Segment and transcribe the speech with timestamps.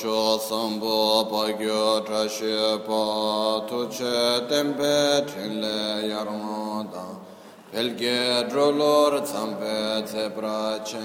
[0.00, 7.04] cho sambo pa gyo tra she pa tu che tempe trin le yarong da
[7.70, 11.04] pel ge dro lor tsampe tse pra che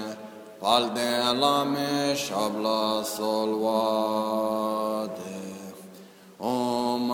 [0.58, 1.10] pal de
[1.42, 5.34] la me shabla sol wa de
[6.38, 7.08] Om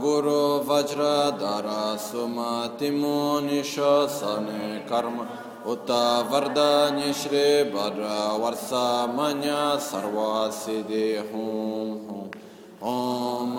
[0.00, 11.20] Guru Vajra Dara Sumati Muni Shasane Karma Uta Vardanya Shri Bhadra Varsa Manya Sarva Siddhi
[11.30, 12.30] Hum
[12.80, 13.56] Om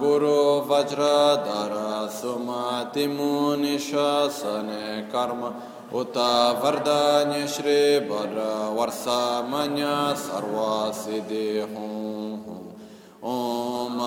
[0.00, 5.52] Guru Vajra Dara Sumati Muni Shasane Karma.
[5.92, 12.72] Uta Vardanya Shri Bhadra Varsa Manya Sarva Siddhi Hum
[13.22, 13.98] Om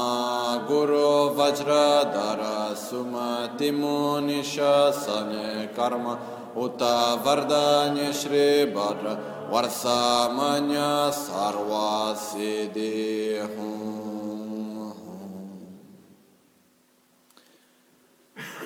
[0.68, 9.18] Guru Vajra Dara Sumati Muni Shasane Karma Uta Vardanya Shri Bhadra
[9.50, 13.92] Varsamanya Sarvasidihum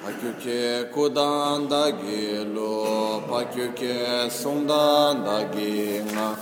[0.06, 6.38] Pakyuke kudan da gilo, pakyuke sundan da gina,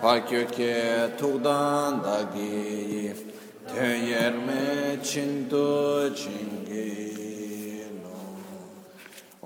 [0.00, 3.12] pakyuke tukdan da gi,
[3.66, 7.27] tön yerme çindu çingi.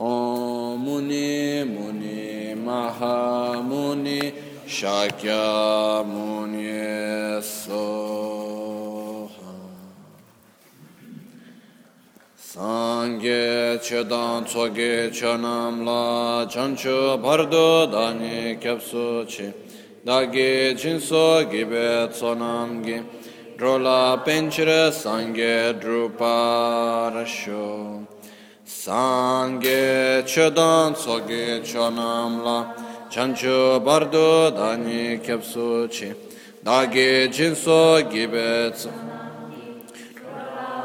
[0.03, 4.35] Omuni muni mahamuni
[4.67, 7.93] şakya muni soha.
[12.37, 19.27] Sange çedan çoge çanamla çançı bardo dani kepsu.
[20.07, 23.03] Dagi cinso gibi çonam gi.
[23.61, 28.12] Rola pençre sange drupa rasho.
[28.73, 32.75] Sange chodan sogi chonamla
[33.11, 36.13] chanchu bardo dani kepsu chi
[36.65, 38.91] dagi jinso gibetsu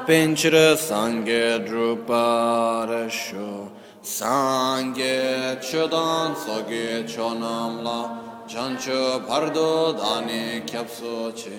[0.05, 3.71] pinchira sange drupara shu
[4.03, 7.99] sange chodan sogi chonamla
[8.47, 11.55] chanchu bardo dani kepsu chi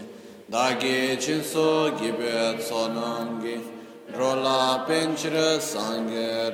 [0.48, 3.77] dagi jinso gibetsu namgi.
[4.14, 6.48] Rola Penchra Sangha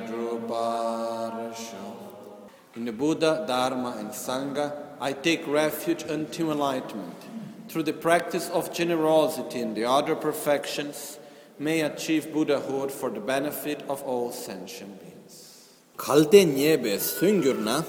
[2.75, 7.15] In the Buddha, Dharma, and Sangha, I take refuge until enlightenment.
[7.69, 11.17] Through the practice of generosity and the other perfections,
[11.57, 15.69] may achieve Buddhahood for the benefit of all sentient beings.
[15.97, 17.85] Kalte nyebe sungyurna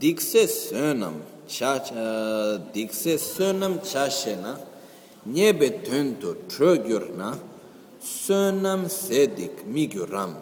[0.00, 1.20] dikse sönam
[2.72, 4.58] dikse sönam chashena
[5.26, 7.38] nyebe tönto trögyurna
[8.00, 10.32] sönam sedik miguram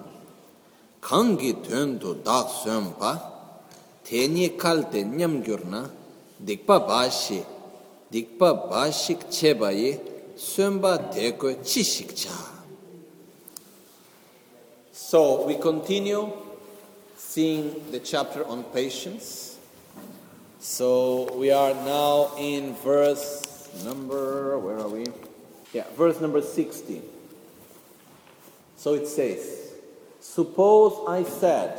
[1.00, 3.12] kangi töndu dak sönpa
[4.04, 5.82] teni kalte nyamgyurna
[6.46, 7.42] dikpa bashi
[8.12, 10.00] dikpa bashik chebayi
[10.36, 12.36] sönba teko chishikcha
[14.92, 16.30] so we continue
[17.16, 19.58] seeing the chapter on patience.
[20.60, 25.06] So we are now in verse number where are we?
[25.72, 27.17] Yeah verse number 16
[28.78, 29.72] So it says,
[30.20, 31.76] Suppose I said,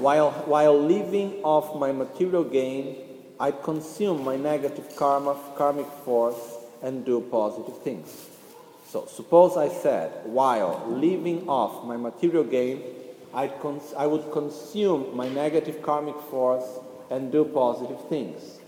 [0.00, 2.96] while, while living off my material gain,
[3.38, 8.26] I consume my negative karma, karmic force and do positive things.
[8.88, 12.82] So suppose I said, while living off my material gain,
[13.32, 16.66] i cons- I would consume my negative karmic force
[17.10, 18.58] and do positive things.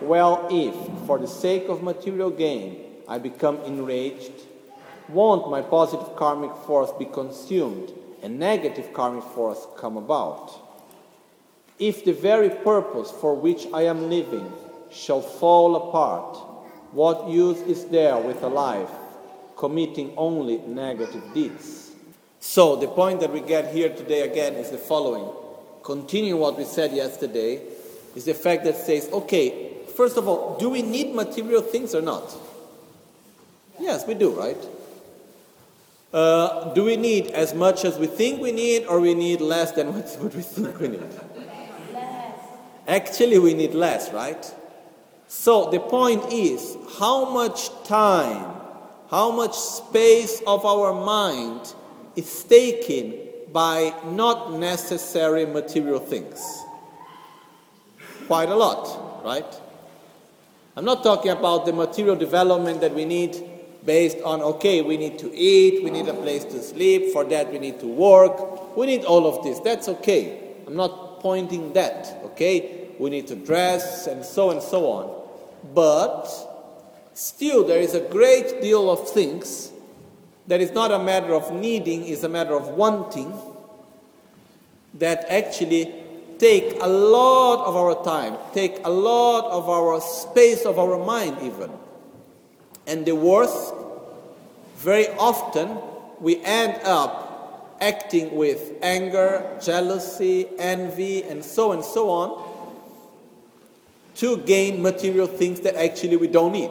[0.00, 0.74] Well, if,
[1.06, 4.32] for the sake of material gain, I become enraged,
[5.08, 7.92] won't my positive karmic force be consumed
[8.22, 10.52] and negative karmic force come about?
[11.78, 14.52] If the very purpose for which I am living
[14.90, 16.36] shall fall apart,
[16.92, 18.90] what use is there with a life
[19.56, 21.92] committing only negative deeds?
[22.40, 25.28] So, the point that we get here today again is the following.
[25.82, 27.60] Continue what we said yesterday,
[28.14, 32.02] is the fact that says, okay, first of all, do we need material things or
[32.02, 32.34] not?
[33.80, 34.56] Yes, we do, right?
[36.12, 39.72] Uh, do we need as much as we think we need, or we need less
[39.72, 41.02] than what, what we think we need?
[41.92, 42.40] Less.
[42.86, 44.54] Actually, we need less, right?
[45.28, 48.54] So the point is how much time,
[49.10, 51.74] how much space of our mind
[52.16, 53.14] is taken
[53.52, 56.40] by not necessary material things.
[58.26, 59.60] Quite a lot, right?
[60.76, 63.57] I'm not talking about the material development that we need
[63.88, 67.50] based on, okay, we need to eat, we need a place to sleep, for that
[67.50, 69.58] we need to work, we need all of this.
[69.60, 70.38] That's okay.
[70.66, 72.90] I'm not pointing that, okay?
[72.98, 75.06] We need to dress and so and so on.
[75.74, 76.28] But
[77.14, 79.72] still there is a great deal of things
[80.48, 83.32] that is not a matter of needing, is a matter of wanting,
[84.98, 85.94] that actually
[86.38, 91.38] take a lot of our time, take a lot of our space of our mind,
[91.40, 91.70] even.
[92.88, 93.74] And the worst,
[94.78, 95.78] very often
[96.20, 102.48] we end up acting with anger, jealousy, envy, and so and so on
[104.16, 106.70] to gain material things that actually we don't need.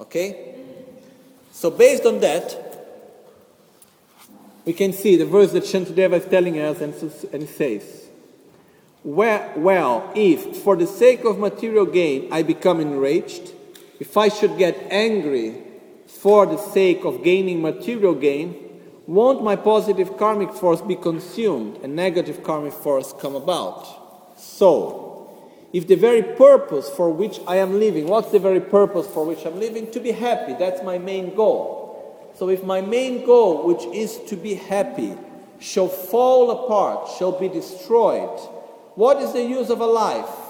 [0.00, 0.56] Okay?
[1.52, 2.60] So, based on that,
[4.66, 6.94] we can see the verse that Shantideva is telling us, and,
[7.32, 8.06] and says,
[9.02, 13.53] well, well, if for the sake of material gain I become enraged,
[14.00, 15.54] if I should get angry
[16.06, 18.56] for the sake of gaining material gain,
[19.06, 24.38] won't my positive karmic force be consumed and negative karmic force come about?
[24.38, 25.30] So,
[25.72, 29.44] if the very purpose for which I am living, what's the very purpose for which
[29.44, 29.90] I'm living?
[29.90, 32.32] To be happy, that's my main goal.
[32.36, 35.14] So, if my main goal, which is to be happy,
[35.60, 38.38] shall fall apart, shall be destroyed,
[38.94, 40.43] what is the use of a life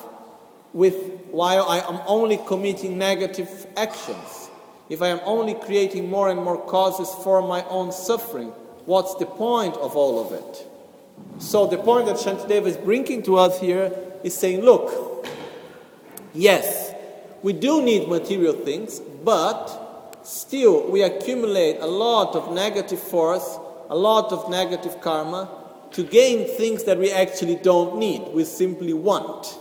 [0.75, 0.97] with,
[1.31, 4.51] while I am only committing negative actions?
[4.91, 8.49] If I am only creating more and more causes for my own suffering,
[8.85, 10.69] what's the point of all of it?
[11.39, 13.91] So, the point that Shantideva is bringing to us here
[14.23, 15.27] is saying, look,
[16.35, 16.93] yes,
[17.43, 23.97] we do need material things, but still we accumulate a lot of negative force, a
[23.97, 25.49] lot of negative karma,
[25.93, 29.59] to gain things that we actually don't need, we simply want.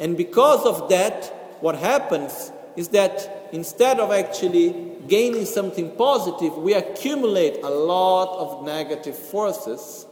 [0.00, 1.26] And because of that,
[1.60, 8.64] what happens is that instead of actually gaining something positive, we accumulate a lot of
[8.64, 10.06] negative forces.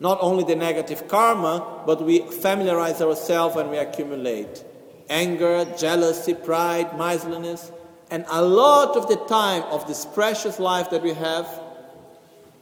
[0.00, 4.64] Not only the negative karma, but we familiarize ourselves and we accumulate
[5.08, 7.70] anger, jealousy, pride, miserliness.
[8.10, 11.46] And a lot of the time of this precious life that we have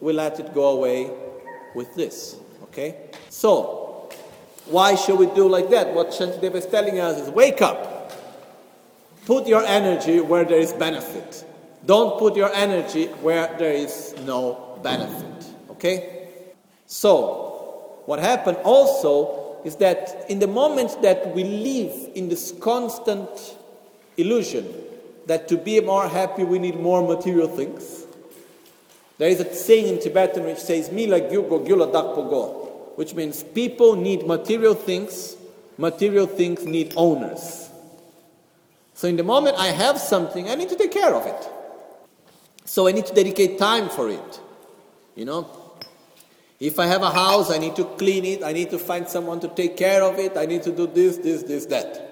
[0.04, 1.10] we let it go away
[1.74, 2.36] with this.
[2.64, 3.08] Okay?
[3.30, 3.83] So,
[4.66, 5.92] why should we do like that?
[5.92, 8.12] What Shantideva is telling us is wake up.
[9.26, 11.44] Put your energy where there is benefit.
[11.86, 15.46] Don't put your energy where there is no benefit.
[15.70, 16.28] Okay?
[16.86, 23.28] So, what happened also is that in the moment that we live in this constant
[24.16, 24.72] illusion
[25.26, 28.04] that to be more happy we need more material things,
[29.16, 32.63] there is a saying in Tibetan which says, Mila gyugo gyula dakpogo,
[32.96, 35.36] which means people need material things,
[35.78, 37.70] material things need owners.
[38.94, 41.48] So in the moment I have something, I need to take care of it.
[42.64, 44.40] So I need to dedicate time for it.
[45.16, 45.64] You know?
[46.60, 49.40] If I have a house, I need to clean it, I need to find someone
[49.40, 52.10] to take care of it, I need to do this, this, this, that.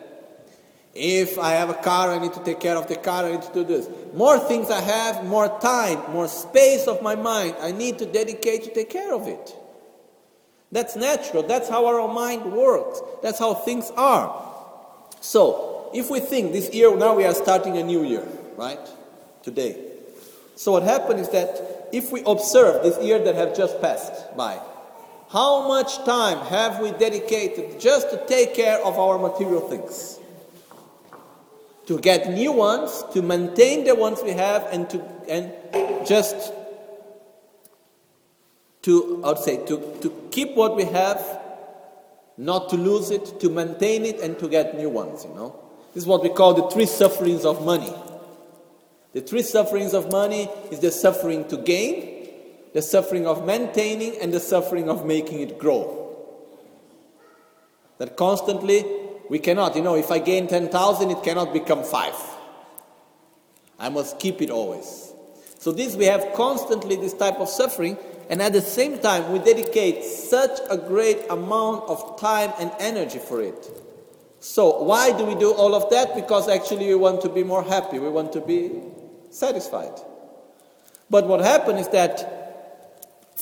[0.94, 3.42] If I have a car, I need to take care of the car, I need
[3.42, 3.88] to do this.
[4.12, 8.64] More things I have, more time, more space of my mind, I need to dedicate
[8.64, 9.56] to take care of it.
[10.72, 11.42] That's natural.
[11.42, 13.00] That's how our mind works.
[13.22, 14.48] That's how things are.
[15.20, 18.26] So, if we think this year, now we are starting a new year,
[18.56, 18.80] right?
[19.42, 19.76] Today.
[20.56, 24.58] So, what happened is that if we observe this year that have just passed by,
[25.30, 30.18] how much time have we dedicated just to take care of our material things?
[31.86, 35.52] to get new ones, to maintain the ones we have, and to and
[36.06, 36.52] just
[38.82, 41.40] to I would say to, to keep what we have,
[42.36, 45.24] not to lose it, to maintain it, and to get new ones.
[45.24, 45.56] You know,
[45.94, 47.92] this is what we call the three sufferings of money.
[49.12, 52.28] The three sufferings of money is the suffering to gain,
[52.72, 55.98] the suffering of maintaining, and the suffering of making it grow.
[57.98, 58.84] That constantly
[59.28, 62.16] we cannot, you know, if I gain 10,000, it cannot become five.
[63.78, 65.12] I must keep it always.
[65.58, 67.96] So, this we have constantly this type of suffering,
[68.32, 73.18] and at the same time, we dedicate such a great amount of time and energy
[73.18, 73.70] for it.
[74.40, 76.14] So, why do we do all of that?
[76.14, 78.80] Because actually, we want to be more happy, we want to be
[79.28, 79.92] satisfied.
[81.10, 82.42] But what happens is that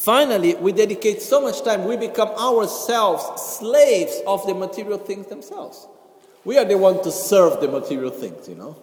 [0.01, 5.87] Finally, we dedicate so much time, we become ourselves slaves of the material things themselves.
[6.43, 8.81] We are the one to serve the material things, you know.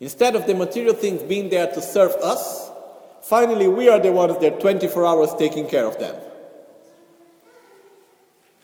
[0.00, 2.65] Instead of the material things being there to serve us,
[3.28, 6.14] finally we are the ones that 24 hours taking care of them.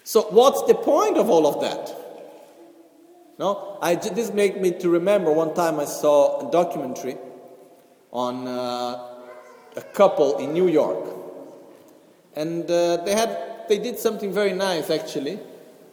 [0.04, 1.98] So what's the point of all of that?
[3.38, 7.16] No, I, this made me to remember one time I saw a documentary
[8.12, 9.08] on uh,
[9.76, 11.08] a couple in New York
[12.36, 15.38] and uh, they had they did something very nice actually.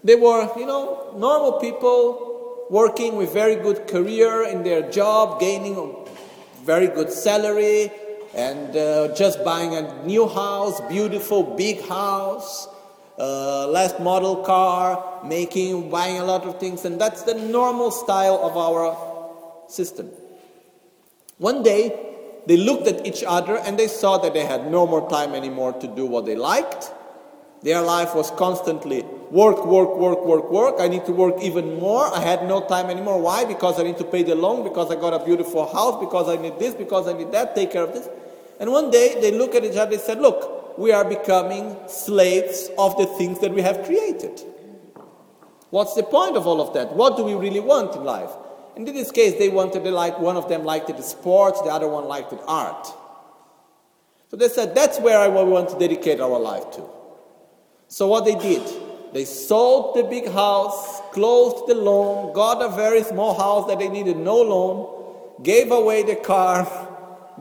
[0.04, 5.76] They were, you know, normal people working with very good career in their job, gaining
[6.64, 7.92] very good salary,
[8.34, 12.68] and uh, just buying a new house, beautiful big house,
[13.18, 18.40] uh, last model car, making, buying a lot of things, and that's the normal style
[18.44, 18.96] of our
[19.68, 20.10] system.
[21.38, 22.08] One day,
[22.46, 25.74] they looked at each other and they saw that they had no more time anymore
[25.74, 26.92] to do what they liked.
[27.62, 30.76] Their life was constantly work, work, work, work, work.
[30.80, 32.06] I need to work even more.
[32.16, 33.22] I had no time anymore.
[33.22, 33.46] Why?
[33.46, 36.42] Because I need to pay the loan, because I got a beautiful house, because I
[36.42, 38.08] need this, because I need that, take care of this.
[38.60, 42.70] And one day they look at each other and said, Look, we are becoming slaves
[42.78, 44.42] of the things that we have created.
[45.70, 46.96] What's the point of all of that?
[46.96, 48.32] What do we really want in life?
[48.76, 51.68] And in this case, they wanted to like, one of them liked it sports, the
[51.70, 52.88] other one liked it art.
[54.30, 56.84] So they said, That's where I want to dedicate our life to.
[57.88, 58.62] So what they did,
[59.14, 63.90] they sold the big house, closed the loan, got a very small house that they
[63.90, 66.68] needed no loan, gave away the car,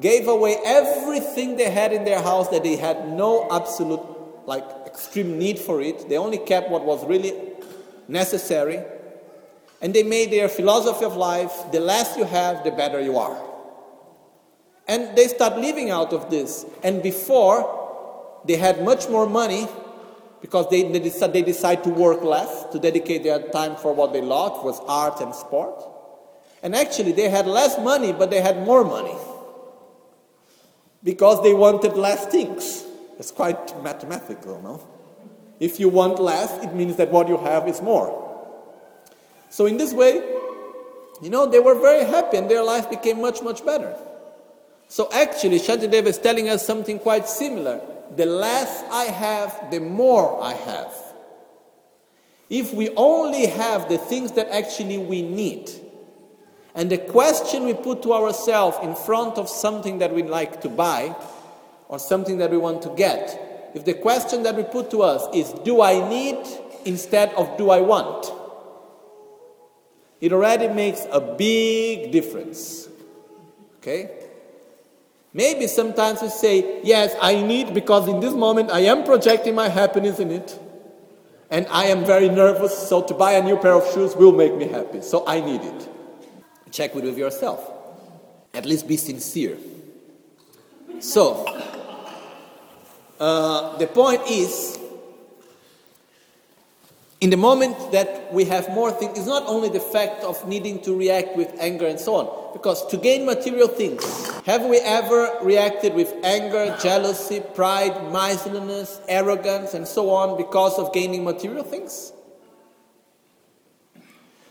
[0.00, 4.00] gave away everything they had in their house that they had no absolute,
[4.46, 6.08] like, extreme need for it.
[6.08, 7.34] They only kept what was really
[8.06, 8.82] necessary.
[9.80, 13.44] And they made their philosophy of life the less you have, the better you are.
[14.87, 16.64] And they start living out of this.
[16.82, 19.68] And before, they had much more money
[20.40, 24.12] because they, they, decide, they decide to work less, to dedicate their time for what
[24.12, 25.83] they loved, was art and sport.
[26.62, 29.16] And actually, they had less money, but they had more money
[31.02, 32.85] because they wanted less things.
[33.18, 34.87] It's quite mathematical, no?
[35.61, 38.25] If you want less, it means that what you have is more.
[39.50, 40.23] So, in this way,
[41.21, 43.97] you know, they were very happy and their life became much, much better.
[44.88, 47.80] So, actually, Shantideva is telling us something quite similar.
[48.16, 50.92] The less I have, the more I have.
[52.50, 55.70] If we only have the things that actually we need,
[56.74, 60.68] and the question we put to ourselves in front of something that we like to
[60.68, 61.14] buy
[61.88, 65.26] or something that we want to get, if the question that we put to us
[65.34, 66.38] is, Do I need
[66.84, 68.32] instead of do I want?
[70.20, 72.88] It already makes a big difference.
[73.78, 74.17] Okay?
[75.32, 79.68] Maybe sometimes we say, Yes, I need because in this moment I am projecting my
[79.68, 80.58] happiness in it.
[81.50, 84.54] And I am very nervous, so to buy a new pair of shoes will make
[84.54, 85.00] me happy.
[85.00, 85.88] So I need it.
[86.70, 87.73] Check it with yourself.
[88.52, 89.56] At least be sincere.
[91.00, 91.47] So,
[93.18, 94.78] uh, the point is,
[97.20, 100.80] in the moment that we have more things, it's not only the fact of needing
[100.82, 102.52] to react with anger and so on.
[102.52, 109.75] Because to gain material things, have we ever reacted with anger, jealousy, pride, miserliness, arrogance,
[109.75, 112.12] and so on because of gaining material things?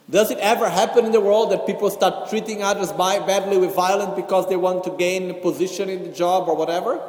[0.10, 4.14] Does it ever happen in the world that people start treating others badly with violence
[4.16, 7.02] because they want to gain a position in the job or whatever?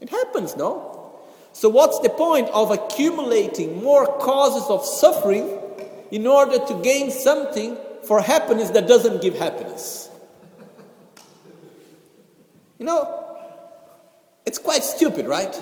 [0.00, 0.91] It happens, no?
[1.52, 5.58] So, what's the point of accumulating more causes of suffering
[6.10, 10.10] in order to gain something for happiness that doesn't give happiness?
[12.78, 13.36] You know,
[14.46, 15.54] it's quite stupid, right?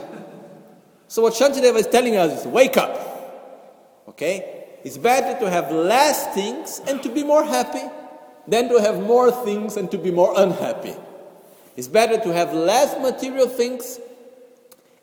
[1.09, 4.67] So, what Shantideva is telling us is wake up, okay?
[4.85, 7.83] It's better to have less things and to be more happy
[8.47, 10.95] than to have more things and to be more unhappy.
[11.77, 13.99] It's better to have less material things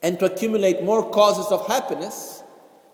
[0.02, 2.44] and to accumulate more causes of happiness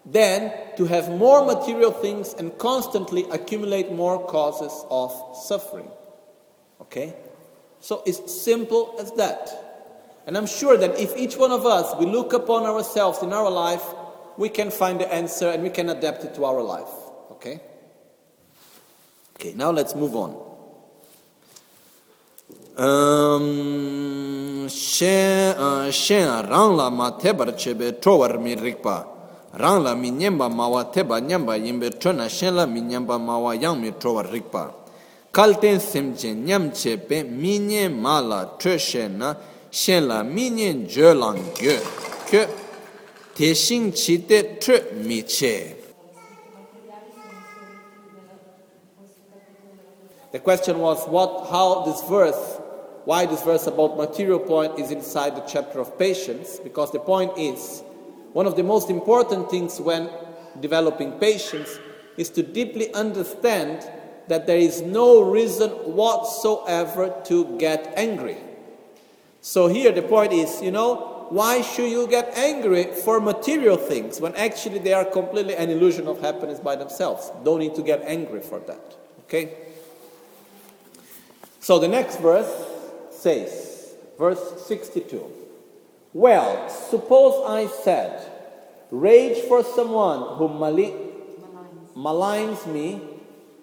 [0.05, 5.89] than to have more material things and constantly accumulate more causes of suffering.
[6.81, 7.15] Okay?
[7.79, 9.49] So it's simple as that.
[10.25, 13.49] And I'm sure that if each one of us we look upon ourselves in our
[13.49, 13.83] life
[14.37, 16.89] we can find the answer and we can adapt it to our life.
[17.31, 17.59] Okay?
[19.35, 20.42] Okay, now let's move on.
[22.75, 25.91] Um, shen uh,
[26.49, 29.05] rang la ma tebar chebe trowar mi rikpa
[29.59, 31.91] rang la mi nyemba mawa teba nyamba yimbe
[32.29, 34.73] shen la mi nyemba mawa yang mi trowar rikpa
[35.37, 39.35] nyam chepe mi nye ma la shen na
[39.69, 41.77] shen la mi nye je lang gyo
[42.25, 42.47] ke
[50.31, 52.62] The question was what how this verse
[53.05, 57.37] why this verse about material point is inside the chapter of patience because the point
[57.37, 57.83] is
[58.31, 60.09] one of the most important things when
[60.59, 61.79] developing patience
[62.17, 63.87] is to deeply understand
[64.27, 68.37] that there is no reason whatsoever to get angry.
[69.41, 74.21] So here the point is, you know, why should you get angry for material things
[74.21, 77.31] when actually they are completely an illusion of happiness by themselves?
[77.43, 78.95] Don't need to get angry for that.
[79.25, 79.53] Okay?
[81.59, 82.72] So the next verse
[83.23, 85.23] says, verse 62
[86.13, 88.29] Well, suppose I said,
[88.91, 90.93] Rage for someone who mali-
[91.95, 93.01] maligns me.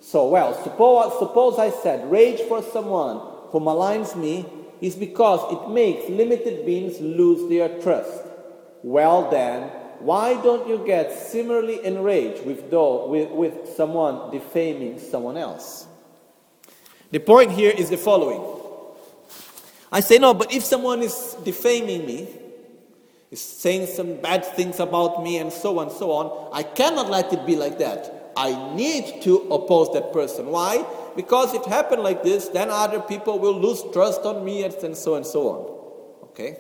[0.01, 4.47] So, well, suppose, suppose I said, Rage for someone who maligns me
[4.81, 8.25] is because it makes limited beings lose their trust.
[8.83, 9.69] Well, then,
[10.01, 15.87] why don't you get similarly enraged with, though, with, with someone defaming someone else?
[17.11, 18.60] The point here is the following
[19.93, 22.29] I say, no, but if someone is defaming me,
[23.31, 27.33] is saying some bad things about me, and so on so on, I cannot let
[27.33, 28.33] it be like that.
[28.37, 30.47] I need to oppose that person.
[30.47, 30.85] Why?
[31.17, 34.97] Because if it happened like this, then other people will lose trust on me, and
[34.97, 36.29] so and so on.
[36.31, 36.59] Okay?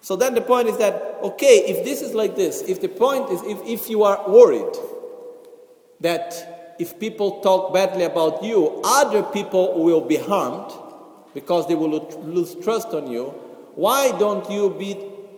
[0.00, 3.30] So then the point is that, okay, if this is like this, if the point
[3.30, 4.76] is, if, if you are worried
[6.00, 10.72] that if people talk badly about you, other people will be harmed
[11.34, 13.26] because they will lose trust on you,
[13.74, 14.94] why don't you be,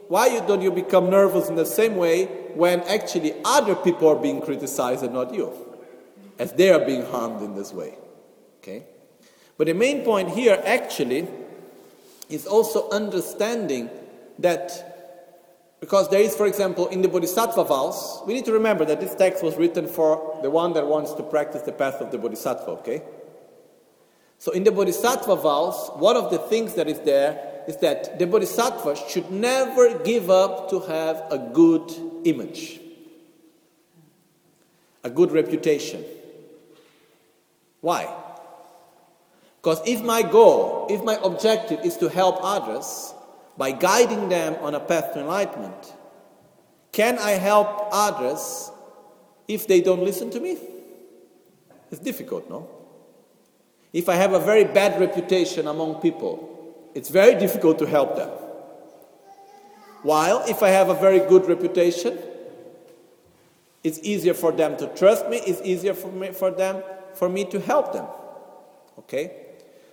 [0.09, 4.41] why don't you become nervous in the same way when actually other people are being
[4.41, 5.53] criticized and not you?
[6.39, 7.99] As they are being harmed in this way.
[8.59, 8.85] Okay?
[9.59, 11.29] But the main point here actually
[12.31, 13.91] is also understanding
[14.39, 14.91] that
[15.81, 19.15] because there is, for example, in the Bodhisattva vows, we need to remember that this
[19.15, 22.71] text was written for the one that wants to practice the path of the Bodhisattva,
[22.73, 23.03] okay?
[24.41, 28.27] So in the Bodhisattva vows, one of the things that is there is that the
[28.27, 31.93] Bodhisattva should never give up to have a good
[32.25, 32.81] image,
[35.05, 36.03] a good reputation.
[37.83, 38.09] Why?
[39.61, 43.13] Because if my goal, if my objective is to help others,
[43.59, 45.93] by guiding them on a path to enlightenment,
[46.93, 48.71] can I help others
[49.47, 50.57] if they don't listen to me?
[51.91, 52.80] It's difficult, no?
[53.93, 56.47] If I have a very bad reputation among people,
[56.95, 58.31] it's very difficult to help them.
[60.03, 62.19] While if I have a very good reputation,
[63.83, 66.83] it's easier for them to trust me, it's easier for, me, for them
[67.15, 68.07] for me to help them.
[68.99, 69.33] Okay?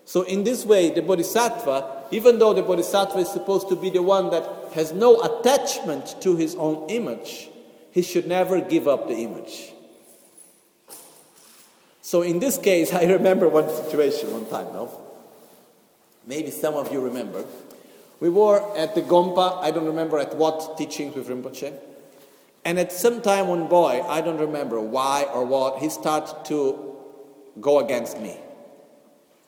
[0.06, 4.02] So in this way, the bodhisattva even though the bodhisattva is supposed to be the
[4.02, 7.50] one that has no attachment to his own image,
[7.92, 9.74] he should never give up the image.
[12.08, 14.90] So in this case, I remember one situation one time, no?
[16.26, 17.44] Maybe some of you remember.
[18.22, 21.74] We were at the Gompa, I don't remember at what teachings with Rinpoche.
[22.64, 26.96] And at some time, one boy, I don't remember why or what, he started to
[27.60, 28.38] go against me.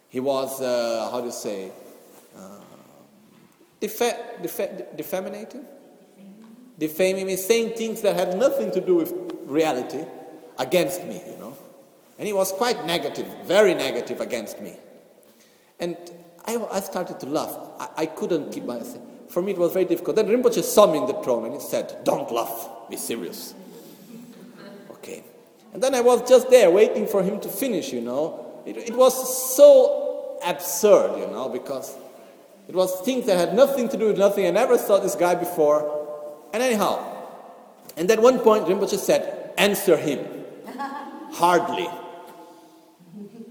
[0.10, 1.72] He was, uh, how do you say,
[3.80, 5.64] Defa- defa- defamating?
[6.78, 9.14] Defaming me, saying things that had nothing to do with
[9.46, 10.04] reality
[10.58, 11.49] against me, you know.
[12.20, 14.76] And he was quite negative, very negative against me.
[15.80, 15.98] And
[16.46, 17.58] I, I started to laugh.
[17.80, 19.02] I, I couldn't keep myself.
[19.30, 20.18] For me, it was very difficult.
[20.18, 23.54] Then Rinpoche saw me in the throne and he said, Don't laugh, be serious.
[24.92, 25.24] Okay.
[25.74, 28.46] And then I was just there waiting for him to finish, you know.
[28.66, 31.96] It, it was so absurd, you know, because
[32.68, 34.46] it was things that had nothing to do with nothing.
[34.46, 36.50] I never saw this guy before.
[36.52, 37.00] And anyhow,
[37.96, 40.26] and at one point Rinpoche said, answer him.
[41.32, 41.88] Hardly.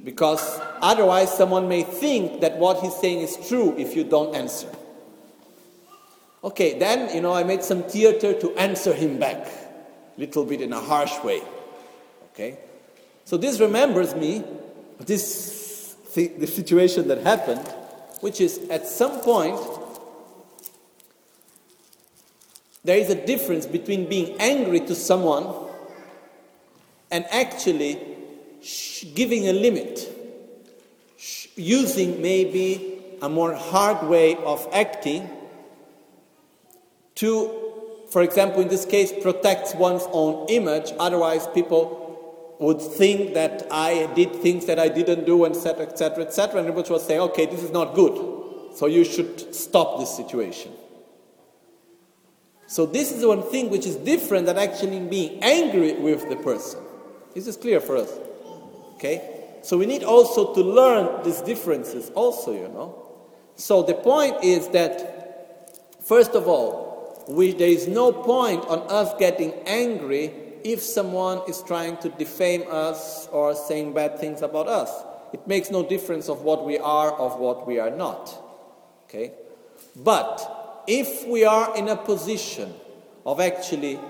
[0.04, 4.68] Because otherwise someone may think that what he's saying is true if you don't answer.
[6.42, 9.48] Okay, then, you know, I made some theater to answer him back.
[10.16, 11.42] Little bit in a harsh way.
[12.32, 12.58] Okay?
[13.24, 14.44] So this remembers me,
[14.98, 15.58] this
[16.14, 17.66] the situation that happened
[18.20, 19.61] which is at some point
[22.84, 25.46] there is a difference between being angry to someone
[27.11, 27.98] and actually
[29.14, 30.08] giving a limit,
[31.56, 35.28] using maybe a more hard way of acting
[37.16, 37.72] to,
[38.10, 40.92] for example, in this case, protect one's own image.
[41.00, 46.62] Otherwise, people would think that I did things that I didn't do, etc., etc., etc.
[46.62, 48.74] And Rinpoche was saying, okay, this is not good.
[48.74, 50.72] So you should stop this situation.
[52.66, 56.80] So this is one thing which is different than actually being angry with the person.
[57.34, 58.12] This is clear for us.
[58.98, 59.22] Okay?
[59.62, 63.06] So we need also to learn these differences also, you know.
[63.54, 69.14] So the point is that, first of all, we, there is no point on us
[69.18, 70.32] getting angry
[70.64, 74.90] if someone is trying to defame us or saying bad things about us.
[75.32, 78.34] It makes no difference of what we are of what we are not.
[79.04, 79.32] Okay?
[79.94, 82.74] But if we are in a position
[83.24, 84.00] of actually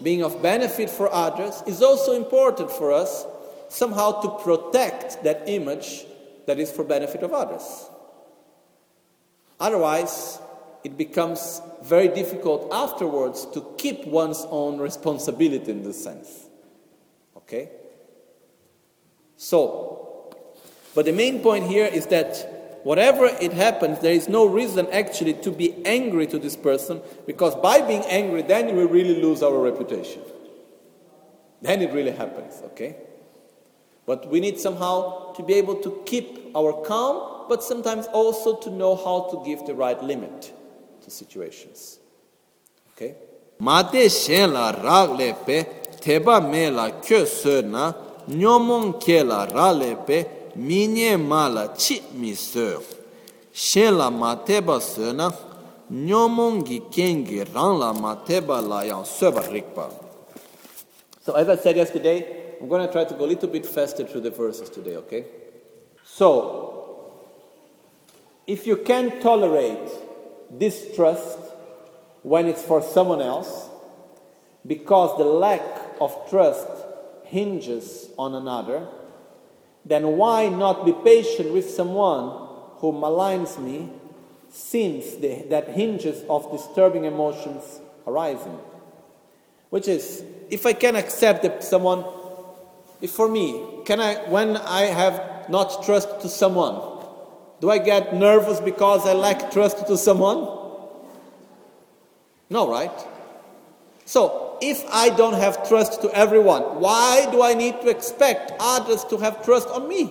[0.00, 3.26] being of benefit for others, it's also important for us
[3.72, 6.04] somehow to protect that image
[6.46, 7.88] that is for benefit of others.
[9.58, 10.38] Otherwise,
[10.84, 16.48] it becomes very difficult afterwards to keep one's own responsibility in this sense.
[17.36, 17.70] Okay?
[19.36, 20.34] So,
[20.94, 25.34] but the main point here is that whatever it happens, there is no reason actually
[25.34, 29.58] to be angry to this person because by being angry, then we really lose our
[29.58, 30.20] reputation.
[31.62, 32.96] Then it really happens, okay?
[34.06, 38.70] But we need somehow to be able to keep our calm, but sometimes also to
[38.70, 40.52] know how to give the right limit
[41.02, 41.98] to situations.
[42.92, 43.14] Okay?
[43.60, 45.64] Mate shen la rag le pe,
[46.00, 47.92] teba me la kyo se na,
[48.28, 50.24] nyomon ke la ra le pe,
[50.56, 52.76] minye ma la chi mi se.
[53.52, 55.30] Shen la ma teba se na,
[55.90, 59.92] nyomon gi kengi rang la ma teba la yang se ba rikpa.
[61.20, 64.06] So, as I said yesterday, I'm going to try to go a little bit faster
[64.06, 65.24] through the verses today, okay?
[66.04, 67.26] So,
[68.46, 69.90] if you can tolerate
[70.56, 71.38] distrust
[72.22, 73.68] when it's for someone else,
[74.64, 75.60] because the lack
[76.00, 76.68] of trust
[77.24, 78.86] hinges on another,
[79.84, 82.46] then why not be patient with someone
[82.76, 83.90] who maligns me
[84.50, 88.60] since the, that hinges of disturbing emotions arising?
[89.70, 92.04] Which is, if I can accept that someone,
[93.02, 96.80] if for me, can I, when I have not trust to someone,
[97.60, 100.48] do I get nervous because I lack trust to someone?
[102.48, 102.92] No, right?
[104.04, 109.04] So, if I don't have trust to everyone, why do I need to expect others
[109.04, 110.04] to have trust on me?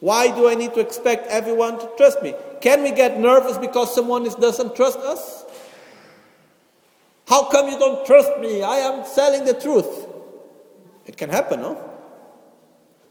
[0.00, 2.34] Why do I need to expect everyone to trust me?
[2.62, 5.44] Can we get nervous because someone is, doesn't trust us?
[7.26, 8.62] How come you don't trust me?
[8.62, 10.08] I am telling the truth.
[11.06, 11.90] It can happen, no?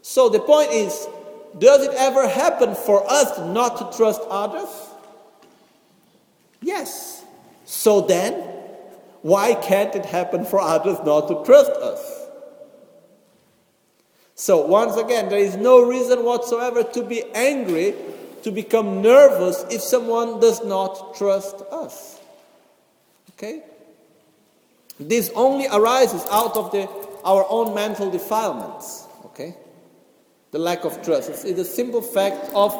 [0.02, 1.06] So the point is
[1.58, 4.70] does it ever happen for us not to trust others?
[6.62, 7.24] Yes.
[7.64, 8.34] So then,
[9.22, 12.22] why can't it happen for others not to trust us?
[14.34, 17.94] So, once again, there is no reason whatsoever to be angry,
[18.42, 22.18] to become nervous if someone does not trust us.
[23.32, 23.62] Okay?
[24.98, 26.88] This only arises out of the,
[27.24, 29.56] our own mental defilements, okay?
[30.50, 31.30] The lack of trust.
[31.30, 32.72] It's, it's a simple fact of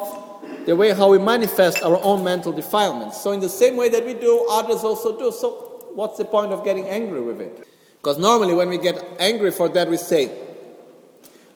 [0.65, 3.21] the way how we manifest our own mental defilements.
[3.21, 5.31] So, in the same way that we do, others also do.
[5.31, 7.67] So, what's the point of getting angry with it?
[7.97, 10.31] Because normally, when we get angry for that, we say,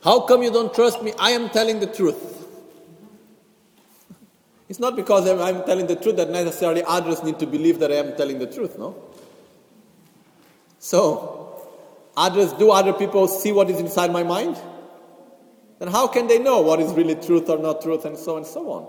[0.04, 1.14] How come you don't trust me?
[1.20, 2.34] I am telling the truth.
[4.70, 7.96] It's not because I'm telling the truth that necessarily others need to believe that I
[7.96, 8.96] am telling the truth, no?
[10.80, 11.47] So,
[12.18, 14.58] others, do other people see what is inside my mind?
[15.80, 18.46] Then how can they know what is really truth or not truth and so and
[18.46, 18.88] so on?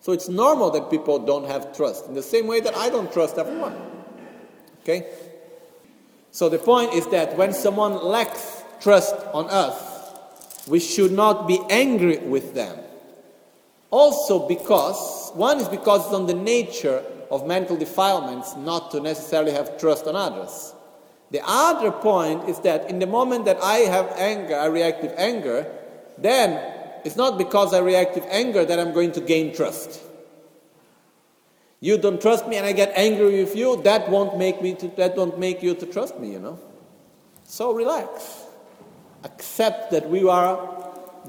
[0.00, 3.12] So it's normal that people don't have trust in the same way that I don't
[3.12, 3.76] trust everyone.
[4.82, 5.06] Okay?
[6.30, 9.96] So the point is that when someone lacks trust on us,
[10.68, 12.78] we should not be angry with them.
[13.90, 19.52] Also, because one is because it's on the nature of mental defilements not to necessarily
[19.52, 20.74] have trust on others.
[21.30, 25.12] The other point is that in the moment that I have anger, I react with
[25.18, 25.66] anger,
[26.16, 26.58] then
[27.04, 30.00] it's not because I react with anger that I'm going to gain trust.
[31.80, 34.88] You don't trust me and I get angry with you, that won't make me to,
[34.96, 36.58] that won't make you to trust me, you know.
[37.44, 38.44] So relax.
[39.24, 40.58] Accept that we are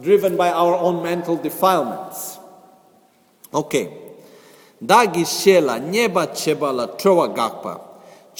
[0.01, 2.39] driven by our own mental defilements.
[3.53, 3.91] Okay.
[4.83, 7.88] Dagi shela nyeba chebala trova gakpa.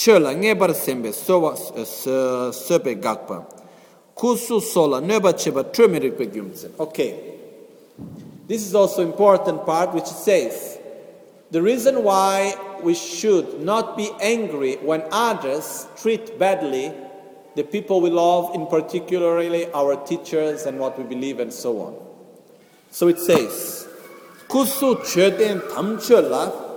[0.08, 1.56] Ngebar sembe sowa
[3.02, 3.46] gakpa.
[4.16, 5.64] Kusu sola cheba
[6.80, 7.16] okay
[8.48, 10.78] this is also important part which says
[11.52, 16.92] the reason why we should not be angry when others treat badly
[17.56, 21.96] the people we love in particularly our teachers and what we believe and so on.
[22.92, 23.88] So it says
[24.50, 26.68] kusu chöden tamchöla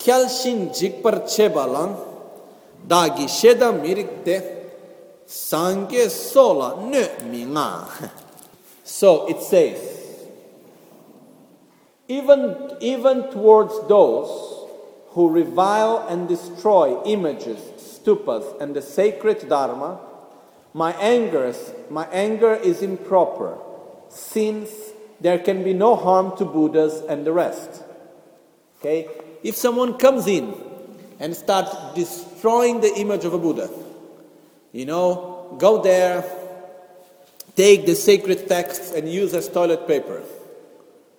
[0.00, 1.96] jikpar chebalang
[2.86, 4.42] dagi sheda mirikte
[5.26, 8.10] sange sola ne minga.
[8.82, 9.78] So it says
[12.08, 14.30] even even towards those
[15.10, 20.00] who revile and destroy images stupas and the sacred dharma
[20.74, 21.54] my anger
[21.88, 23.58] my anger is improper
[24.08, 24.70] since
[25.20, 27.84] there can be no harm to buddhas and the rest.
[28.78, 29.06] Okay
[29.42, 30.54] if someone comes in
[31.18, 33.70] and starts destroying the image of a Buddha,
[34.72, 36.24] you know, go there,
[37.56, 40.22] take the sacred texts and use as toilet paper,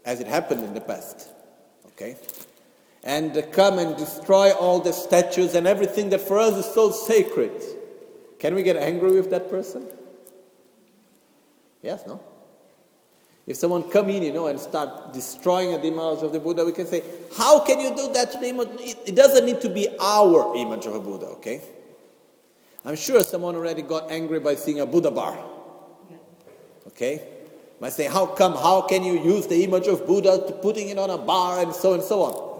[0.05, 1.29] as it happened in the past.
[1.87, 2.15] Okay?
[3.03, 7.51] And come and destroy all the statues and everything that for us is so sacred.
[8.39, 9.87] Can we get angry with that person?
[11.81, 12.21] Yes, no?
[13.47, 16.71] If someone come in, you know, and start destroying the image of the Buddha, we
[16.71, 17.03] can say,
[17.35, 18.69] how can you do that to the image?
[18.79, 21.61] It doesn't need to be our image of a Buddha, okay?
[22.85, 25.37] I'm sure someone already got angry by seeing a Buddha bar.
[26.87, 27.21] Okay?
[27.79, 30.99] Might say, how come, how can you use the image of Buddha to putting it
[30.99, 32.51] on a bar and so and so on?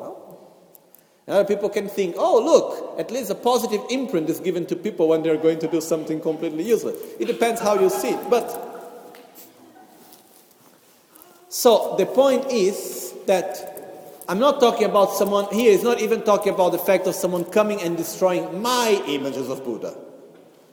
[1.28, 4.76] And other people can think, oh, look, at least a positive imprint is given to
[4.76, 6.98] people when they're going to do something completely useless.
[7.20, 8.30] It depends how you see it.
[8.30, 8.71] But
[11.52, 16.54] so the point is that I'm not talking about someone here, it's not even talking
[16.54, 19.98] about the fact of someone coming and destroying my images of Buddha.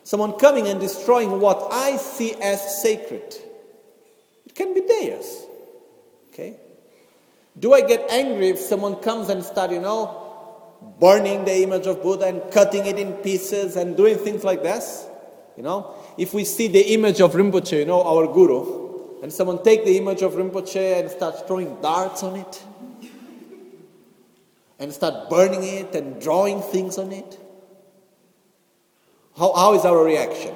[0.05, 3.35] Someone coming and destroying what I see as sacred.
[4.47, 5.47] It can be theirs.
[6.29, 6.55] Okay?
[7.59, 12.05] Do I get angry if someone comes and start, you know, burning the image of
[12.05, 15.09] Buddha and cutting it in pieces and doing things like this?
[15.57, 18.88] You know, if we see the image of Rinpoche, you know, our guru,
[19.23, 22.63] and someone take the image of Rinpoche and start throwing darts on it
[24.79, 27.39] and start burning it and drawing things on it,
[29.37, 30.55] how, how is our reaction?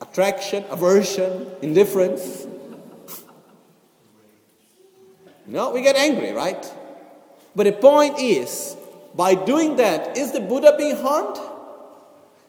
[0.00, 2.46] Attraction, aversion, indifference?
[5.46, 6.64] no, we get angry, right?
[7.56, 8.76] But the point is,
[9.14, 11.38] by doing that, is the Buddha being harmed?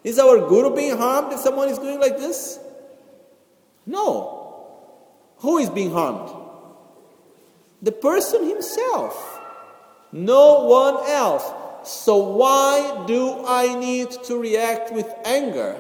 [0.03, 2.59] Is our Guru being harmed if someone is doing like this?
[3.85, 4.38] No.
[5.39, 6.35] Who is being harmed?
[7.81, 9.39] The person himself.
[10.11, 11.53] No one else.
[11.83, 15.79] So, why do I need to react with anger?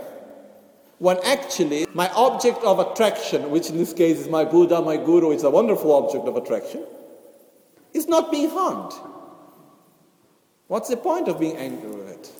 [0.99, 5.31] When actually, my object of attraction, which in this case is my Buddha, my Guru,
[5.31, 6.85] is a wonderful object of attraction,
[7.93, 8.93] is not being harmed.
[10.67, 12.31] What's the point of being angry with it?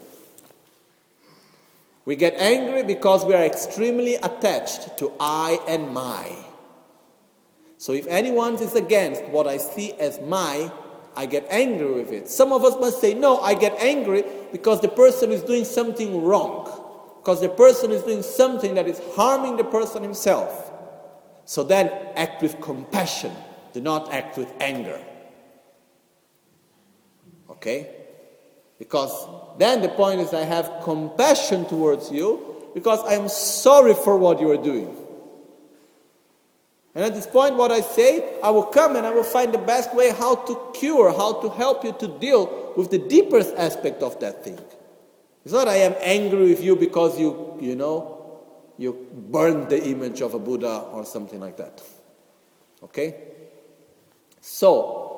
[2.05, 6.31] We get angry because we are extremely attached to I and my.
[7.79, 10.69] So if anyone is against what I see as my,
[11.15, 12.27] I get angry with it.
[12.27, 16.21] Some of us must say, no, I get angry because the person is doing something
[16.21, 16.65] wrong.
[17.21, 20.73] Because the person is doing something that is harming the person himself.
[21.45, 23.31] So then act with compassion.
[23.71, 24.99] Do not act with anger.
[27.49, 27.95] Okay?
[28.77, 29.25] Because
[29.57, 34.41] then the point is I have compassion towards you because I am sorry for what
[34.41, 34.98] you are doing.
[36.95, 39.59] And at this point, what I say, I will come and I will find the
[39.59, 44.01] best way how to cure, how to help you to deal with the deepest aspect
[44.01, 44.59] of that thing.
[45.45, 48.15] It's not I am angry with you because you, you know,
[48.77, 51.81] you burned the image of a Buddha or something like that.
[52.83, 53.15] Okay?
[54.41, 55.09] So,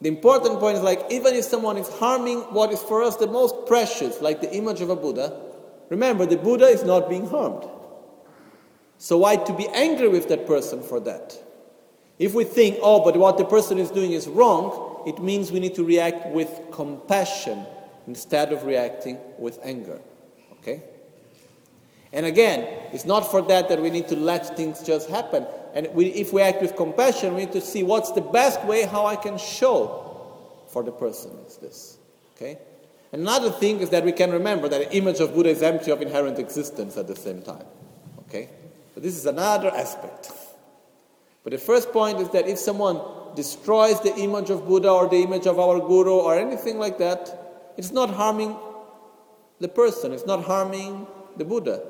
[0.00, 3.26] the important point is like, even if someone is harming what is for us the
[3.26, 5.40] most precious, like the image of a Buddha,
[5.88, 7.68] remember the Buddha is not being harmed.
[9.00, 11.34] So why to be angry with that person for that?
[12.18, 15.58] If we think, oh, but what the person is doing is wrong, it means we
[15.58, 17.64] need to react with compassion
[18.06, 19.98] instead of reacting with anger.
[20.52, 20.82] Okay?
[22.12, 25.46] And again, it's not for that that we need to let things just happen.
[25.72, 28.82] And we, if we act with compassion, we need to see what's the best way
[28.82, 31.96] how I can show for the person is this.
[32.36, 32.58] Okay?
[33.12, 36.02] Another thing is that we can remember that the image of Buddha is empty of
[36.02, 37.64] inherent existence at the same time.
[38.28, 38.50] Okay?
[38.94, 40.32] But this is another aspect.
[41.42, 43.00] But the first point is that if someone
[43.34, 47.72] destroys the image of Buddha or the image of our Guru or anything like that,
[47.76, 48.56] it's not harming
[49.60, 51.82] the person, it's not harming the Buddha.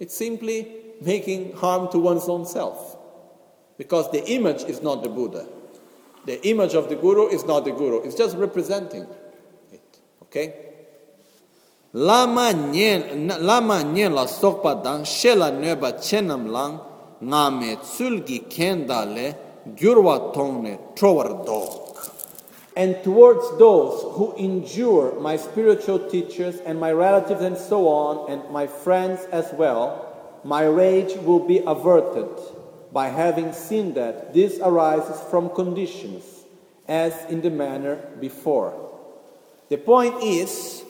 [0.00, 2.96] It's simply making harm to one's own self.
[3.76, 5.46] Because the image is not the Buddha.
[6.24, 9.06] The image of the Guru is not the Guru, it's just representing
[9.72, 9.98] it.
[10.22, 10.73] Okay?
[11.94, 16.80] Lama nyen lama la sokpa dang shela neba chenam lang
[17.22, 17.76] nga me
[18.50, 19.34] kenda le
[19.76, 21.96] gyurwa tongne trowar dog.
[22.76, 28.50] And towards those who endure my spiritual teachers and my relatives and so on and
[28.50, 32.28] my friends as well my rage will be averted
[32.92, 36.24] by having seen that this arises from conditions
[36.86, 38.74] as in the manner before.
[39.70, 40.83] The point is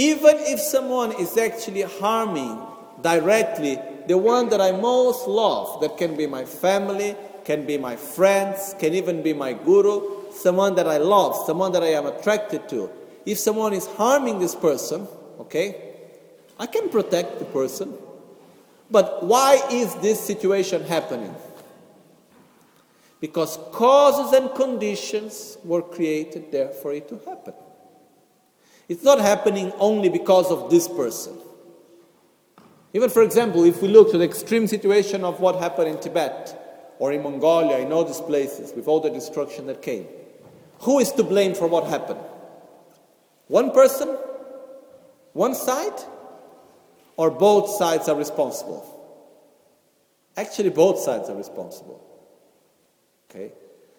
[0.00, 2.58] even if someone is actually harming
[3.02, 7.96] directly the one that I most love, that can be my family, can be my
[7.96, 12.66] friends, can even be my guru, someone that I love, someone that I am attracted
[12.70, 12.88] to.
[13.26, 15.06] If someone is harming this person,
[15.38, 15.76] okay,
[16.58, 17.92] I can protect the person.
[18.90, 21.34] But why is this situation happening?
[23.20, 27.52] Because causes and conditions were created there for it to happen.
[28.90, 31.38] It's not happening only because of this person.
[32.92, 36.96] Even, for example, if we look to the extreme situation of what happened in Tibet
[36.98, 40.08] or in Mongolia, in all these places, with all the destruction that came,
[40.80, 42.18] who is to blame for what happened?
[43.46, 44.08] One person?
[45.34, 46.00] One side?
[47.16, 48.84] Or both sides are responsible?
[50.36, 52.04] Actually, both sides are responsible.
[53.30, 53.52] Okay?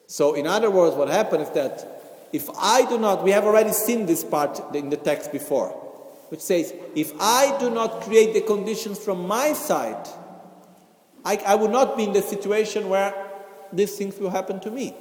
[0.08, 2.01] So, in other words, what happened is that
[2.34, 5.70] if I do not, we have already seen this part in the text before,
[6.30, 10.08] which says, if I do not create the conditions from my side,
[11.26, 13.14] I, I will not be in the situation where
[13.72, 14.96] these things will happen to me.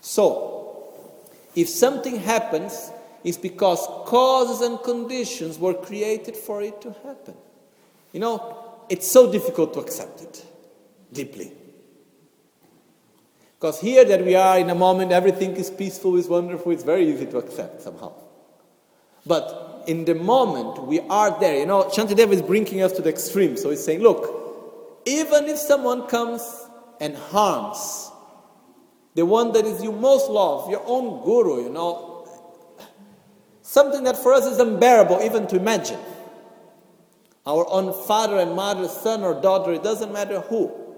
[0.00, 0.94] So,
[1.54, 2.90] if something happens,
[3.24, 7.34] it's because causes and conditions were created for it to happen.
[8.12, 10.44] You know, it's so difficult to accept it
[11.12, 11.52] deeply.
[13.60, 17.12] Because here that we are in a moment, everything is peaceful, is wonderful, it's very
[17.12, 18.14] easy to accept somehow.
[19.26, 23.10] But in the moment we are there, you know, Shantideva is bringing us to the
[23.10, 23.58] extreme.
[23.58, 26.42] So he's saying, look, even if someone comes
[27.00, 28.10] and harms
[29.14, 32.26] the one that is you most love, your own guru, you know,
[33.60, 35.98] something that for us is unbearable even to imagine.
[37.44, 40.89] Our own father and mother, son or daughter, it doesn't matter who.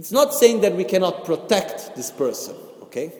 [0.00, 3.12] It's not saying that we cannot protect this person, okay?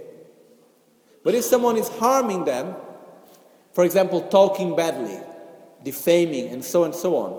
[1.23, 2.75] But if someone is harming them,
[3.75, 5.19] for example, talking badly,
[5.85, 7.33] defaming, and so and so on,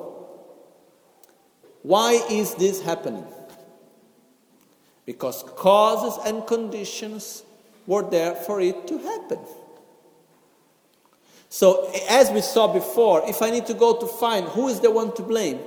[1.82, 3.25] why is this happening?
[5.08, 7.41] Because causes and conditions
[7.88, 9.39] were there for it to happen.
[11.49, 14.91] So, as we saw before, if I need to go to find who is the
[14.91, 15.58] one to blame,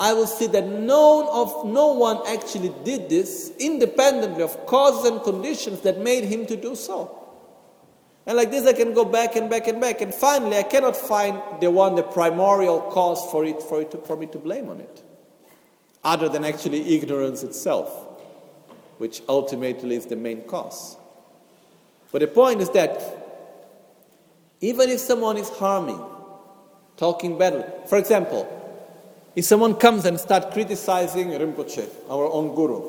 [0.00, 5.22] I will see that none of no one actually did this independently of causes and
[5.22, 7.14] conditions that made him to do so.
[8.24, 10.94] And like this, I can go back and back and back, and finally, I cannot
[10.96, 14.68] find the one, the primordial cause for it, for it to, for me to blame
[14.68, 15.02] on it,
[16.04, 17.90] other than actually ignorance itself,
[18.98, 20.98] which ultimately is the main cause.
[22.12, 23.00] But the point is that
[24.60, 26.00] even if someone is harming,
[26.98, 28.46] talking badly, for example,
[29.38, 32.80] if someone comes and starts criticizing Rinpoche, our own guru,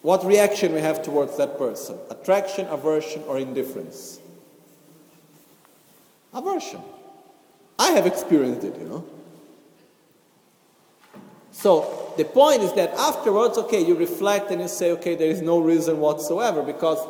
[0.00, 1.98] what reaction we have towards that person?
[2.08, 4.20] Attraction, aversion, or indifference?
[6.32, 6.80] Aversion.
[7.80, 9.04] I have experienced it, you know.
[11.50, 15.42] So the point is that afterwards, okay, you reflect and you say, okay, there is
[15.42, 17.04] no reason whatsoever because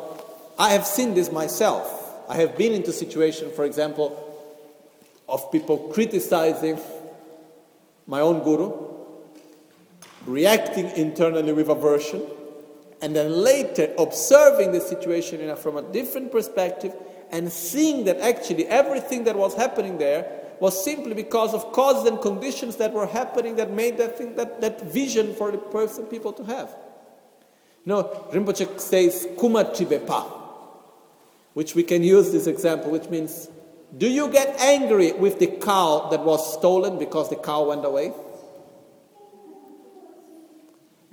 [0.57, 2.25] I have seen this myself.
[2.27, 4.19] I have been into situations, for example,
[5.29, 6.79] of people criticizing
[8.07, 8.71] my own guru,
[10.25, 12.21] reacting internally with aversion,
[13.01, 16.93] and then later observing the situation from a different perspective
[17.31, 22.21] and seeing that actually everything that was happening there was simply because of causes and
[22.21, 26.31] conditions that were happening that made that thing, that, that vision for the person, people
[26.31, 26.69] to have.
[27.85, 30.31] You know, Rinpoche says kumatribepa,
[31.53, 33.49] which we can use this example, which means
[33.95, 38.11] do you get angry with the cow that was stolen because the cow went away?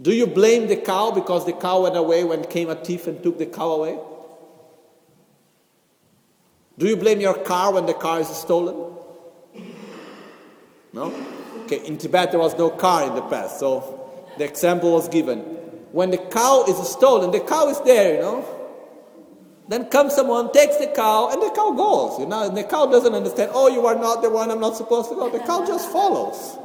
[0.01, 3.23] Do you blame the cow because the cow went away when came a thief and
[3.23, 3.99] took the cow away?
[6.79, 8.97] Do you blame your car when the car is stolen?
[10.95, 11.13] No?
[11.65, 15.41] Okay, in Tibet there was no car in the past, so the example was given.
[15.93, 18.60] When the cow is stolen, the cow is there, you know.
[19.71, 22.19] Then comes someone, takes the cow, and the cow goes.
[22.19, 24.77] You know, and the cow doesn't understand, oh, you are not the one I'm not
[24.77, 25.31] supposed to go.
[25.31, 26.59] The cow just follows.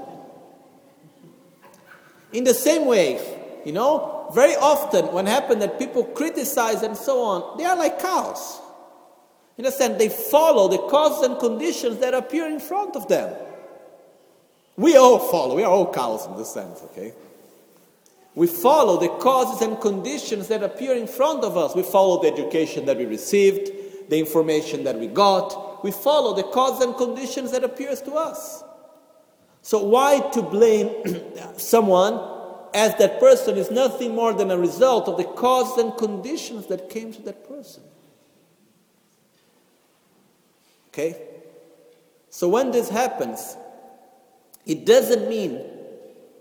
[2.34, 3.22] In the same way,
[3.64, 8.00] you know, very often when happen that people criticize and so on, they are like
[8.00, 8.60] cows.
[9.60, 13.36] In a sense, they follow the causes and conditions that appear in front of them.
[14.78, 15.56] We all follow.
[15.56, 17.14] We are all cows in this sense, okay?
[18.36, 21.74] We follow the causes and conditions that appear in front of us.
[21.74, 23.72] We follow the education that we received,
[24.10, 25.84] the information that we got.
[25.84, 28.64] We follow the causes and conditions that appears to us.
[29.62, 31.24] So why to blame
[31.58, 32.20] someone
[32.74, 36.90] as that person is nothing more than a result of the causes and conditions that
[36.90, 37.84] came to that person?
[40.90, 41.22] Okay?
[42.30, 43.56] So when this happens,
[44.66, 45.62] it doesn't mean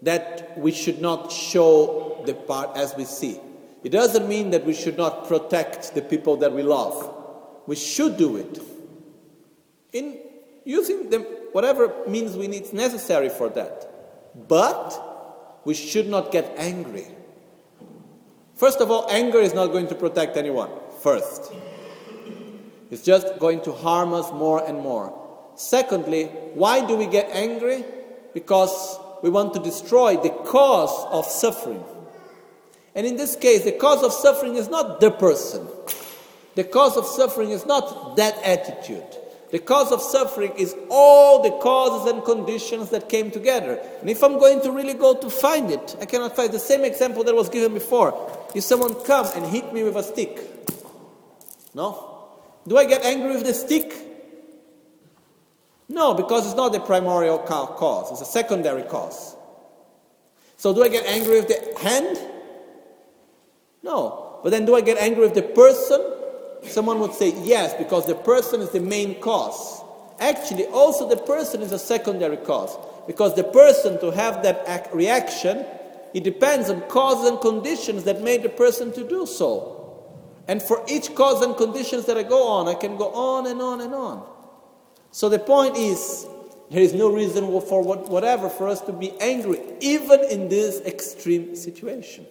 [0.04, 3.40] that we should not show the part as we see.
[3.82, 7.14] It doesn't mean that we should not protect the people that we love.
[7.66, 8.60] We should do it
[9.92, 10.18] in
[10.64, 11.18] using the
[11.52, 14.48] whatever means we need necessary for that.
[14.48, 17.06] But we should not get angry.
[18.54, 20.70] First of all, anger is not going to protect anyone.
[21.00, 21.52] First,
[22.90, 25.12] it's just going to harm us more and more.
[25.56, 26.24] Secondly,
[26.54, 27.84] why do we get angry?
[28.32, 31.82] Because we want to destroy the cause of suffering.
[32.94, 35.66] And in this case, the cause of suffering is not the person.
[36.56, 39.02] The cause of suffering is not that attitude.
[39.50, 43.80] The cause of suffering is all the causes and conditions that came together.
[44.02, 46.84] And if I'm going to really go to find it, I cannot find the same
[46.84, 48.12] example that was given before.
[48.54, 50.38] If someone come and hit me with a stick,
[51.72, 52.28] no?
[52.68, 54.13] Do I get angry with the stick?
[55.94, 59.36] No, because it's not the primordial cause, it's a secondary cause.
[60.56, 62.18] So do I get angry with the hand?
[63.84, 64.40] No.
[64.42, 66.00] But then do I get angry with the person?
[66.64, 69.84] Someone would say yes, because the person is the main cause.
[70.18, 72.76] Actually, also the person is a secondary cause.
[73.06, 75.64] Because the person to have that reaction,
[76.12, 80.02] it depends on causes and conditions that made the person to do so.
[80.48, 83.62] And for each cause and conditions that I go on, I can go on and
[83.62, 84.33] on and on.
[85.14, 86.26] So the point is,
[86.72, 91.54] there is no reason for whatever for us to be angry, even in this extreme
[91.54, 92.26] situation.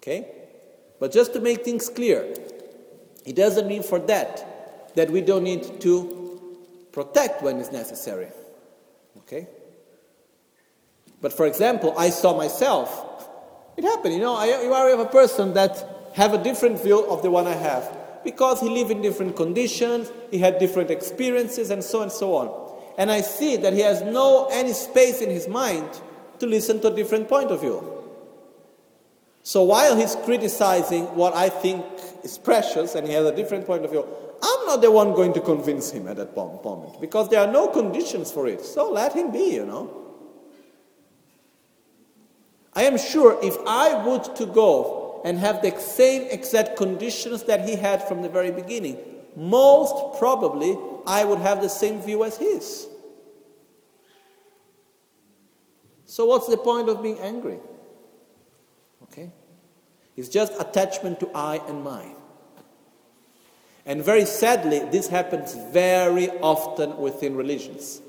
[0.00, 0.28] Okay?
[0.98, 2.22] But just to make things clear,
[3.26, 6.40] it doesn't mean for that that we don't need to
[6.90, 8.28] protect when it's necessary.
[9.18, 9.46] Okay?
[11.20, 13.28] But for example, I saw myself.
[13.76, 17.20] It happened, you know, I, you are a person that have a different view of
[17.20, 21.82] the one I have because he lived in different conditions, he had different experiences, and
[21.82, 22.72] so on and so on.
[22.98, 26.00] And I see that he has no any space in his mind
[26.38, 28.02] to listen to a different point of view.
[29.42, 31.84] So while he's criticizing what I think
[32.22, 34.06] is precious and he has a different point of view,
[34.42, 37.68] I'm not the one going to convince him at that moment because there are no
[37.68, 38.64] conditions for it.
[38.64, 39.98] So let him be, you know.
[42.74, 47.68] I am sure if I would to go and have the same exact conditions that
[47.68, 48.98] he had from the very beginning,
[49.36, 52.88] most probably I would have the same view as his.
[56.04, 57.58] So what's the point of being angry?
[59.04, 59.30] Okay?
[60.16, 62.16] It's just attachment to I and mine.
[63.86, 68.00] And very sadly, this happens very often within religions.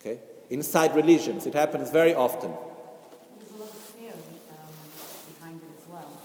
[0.00, 0.20] Okay?
[0.50, 2.50] Inside religions, it happens very often.
[3.38, 4.58] There's a lot of fear um,
[5.34, 6.20] behind it as well.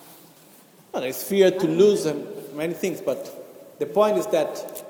[0.93, 4.85] Well there's fear to lose and many things, but the point is that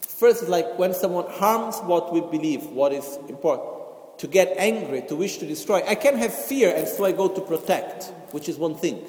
[0.00, 3.70] first, like when someone harms what we believe, what is important
[4.18, 5.82] to get angry, to wish to destroy.
[5.86, 9.02] I can have fear and so I go to protect, which is one thing.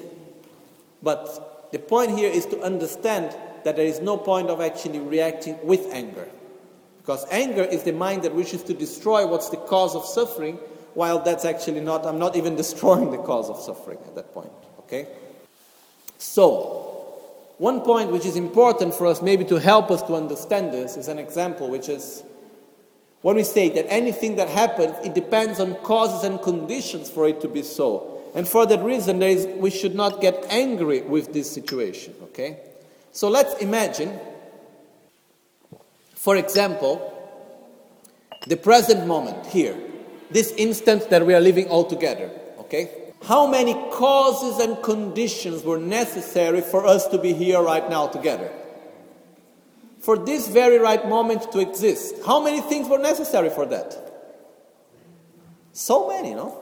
[1.02, 5.58] But the point here is to understand that there is no point of actually reacting
[5.66, 6.28] with anger.
[7.02, 10.54] Because anger is the mind that wishes to destroy what's the cause of suffering,
[10.94, 14.52] while that's actually not, I'm not even destroying the cause of suffering at that point.
[14.78, 15.08] Okay?
[16.22, 17.18] So,
[17.58, 21.08] one point which is important for us, maybe to help us to understand this, is
[21.08, 22.22] an example which is
[23.22, 27.40] when we say that anything that happens, it depends on causes and conditions for it
[27.40, 28.22] to be so.
[28.36, 29.18] And for that reason,
[29.60, 32.60] we should not get angry with this situation, okay?
[33.10, 34.18] So let's imagine,
[36.14, 37.08] for example,
[38.46, 39.76] the present moment here,
[40.30, 43.01] this instant that we are living all together, okay?
[43.24, 48.50] How many causes and conditions were necessary for us to be here right now together?
[50.02, 52.16] for this very right moment to exist.
[52.26, 53.96] How many things were necessary for that?
[55.72, 56.58] So many, no?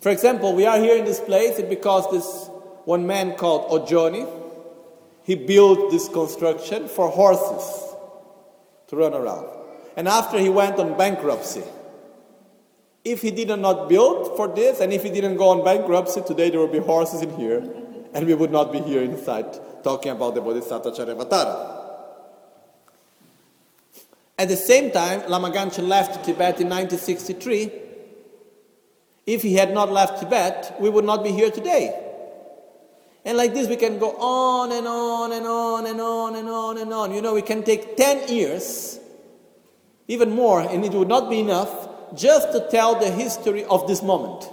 [0.00, 2.48] For example, we are here in this place because this
[2.84, 4.26] one man called Ojoni,
[5.22, 7.94] he built this construction for horses
[8.88, 9.46] to run around.
[9.96, 11.62] And after he went on bankruptcy,
[13.04, 16.50] if he did not build for this and if he didn't go on bankruptcy, today
[16.50, 17.62] there would be horses in here
[18.14, 19.46] and we would not be here inside
[19.82, 21.78] talking about the Bodhisattva Charyavatara.
[24.38, 27.72] At the same time, Lama Gangchen left Tibet in 1963.
[29.26, 31.98] If he had not left Tibet, we would not be here today.
[33.24, 36.78] And like this, we can go on and on and on and on and on
[36.78, 37.14] and on.
[37.14, 38.98] You know, we can take 10 years,
[40.08, 44.02] even more, and it would not be enough just to tell the history of this
[44.02, 44.48] moment.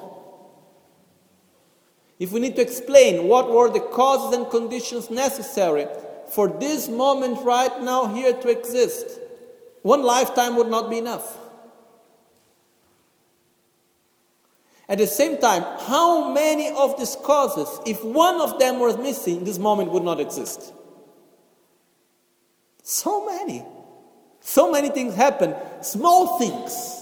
[2.19, 5.87] If we need to explain what were the causes and conditions necessary
[6.29, 9.19] for this moment right now here to exist,
[9.81, 11.37] one lifetime would not be enough.
[14.89, 19.43] At the same time, how many of these causes, if one of them was missing,
[19.45, 20.73] this moment would not exist?
[22.83, 23.63] So many.
[24.41, 26.98] So many things happen, small things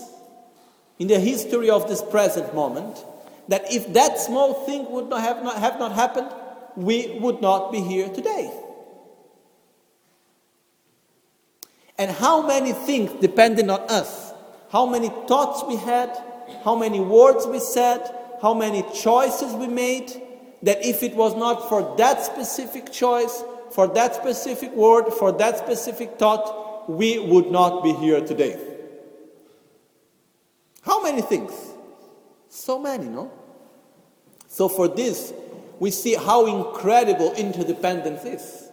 [0.99, 3.03] in the history of this present moment,
[3.47, 6.29] that if that small thing would not have, not have not happened,
[6.75, 8.51] we would not be here today.
[11.97, 14.33] And how many things depended on us?
[14.71, 16.15] How many thoughts we had?
[16.63, 18.07] How many words we said?
[18.41, 20.11] How many choices we made?
[20.61, 25.57] That if it was not for that specific choice, for that specific word, for that
[25.57, 28.76] specific thought, we would not be here today.
[30.87, 31.51] How many things?
[32.47, 33.29] So many, no?
[34.47, 35.33] So, for this,
[35.79, 38.69] we see how incredible interdependence is.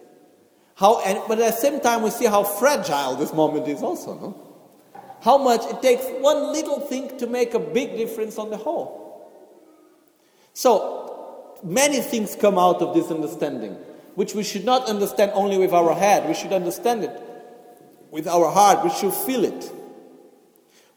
[0.75, 4.13] How, and, but at the same time, we see how fragile this moment is also,
[4.13, 4.41] no?
[5.21, 9.29] How much it takes one little thing to make a big difference on the whole.
[10.53, 13.73] So, many things come out of this understanding,
[14.15, 17.21] which we should not understand only with our head, we should understand it
[18.09, 19.69] with our heart, we should feel it.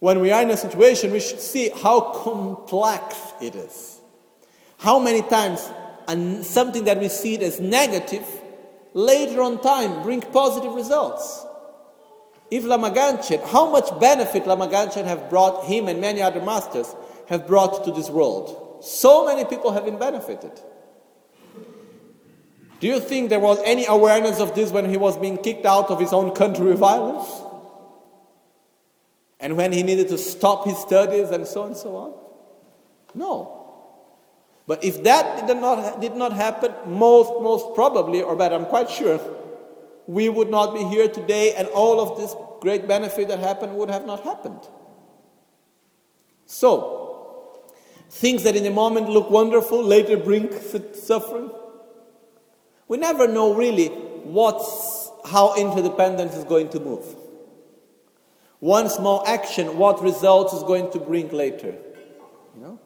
[0.01, 4.01] When we are in a situation, we should see how complex it is.
[4.79, 5.69] How many times
[6.09, 8.25] and something that we see as negative
[8.95, 11.45] later on time bring positive results.
[12.51, 16.95] If Lama Gangchen, how much benefit Lama Gangchen have brought him and many other masters
[17.29, 18.79] have brought to this world?
[18.81, 20.53] So many people have been benefited.
[22.81, 25.91] Do you think there was any awareness of this when he was being kicked out
[25.91, 27.29] of his own country with violence?
[29.41, 32.14] And when he needed to stop his studies and so on and so on?
[33.14, 33.59] No.
[34.66, 38.91] But if that did not, did not happen, most, most probably, or better, I'm quite
[38.91, 39.20] sure,
[40.07, 43.91] we would not be here today and all of this great benefit that happened would
[43.91, 44.61] have not happened.
[46.47, 47.61] So,
[48.11, 50.51] things that in the moment look wonderful later bring
[50.95, 51.51] suffering.
[52.89, 57.05] We never know really what's, how interdependence is going to move.
[58.61, 61.77] One small action, what results is going to bring later.
[62.57, 62.81] You know?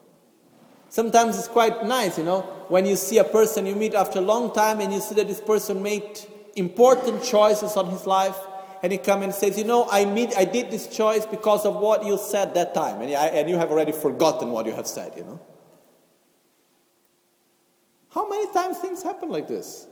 [0.89, 4.21] Sometimes it's quite nice, you know, when you see a person you meet after a
[4.21, 6.19] long time and you see that this person made
[6.55, 8.37] important choices on his life
[8.83, 11.77] and he comes and says, you know, I, meet, I did this choice because of
[11.77, 13.01] what you said that time.
[13.01, 15.39] And, I, and you have already forgotten what you have said, you know.
[18.13, 19.87] How many times things happen like this?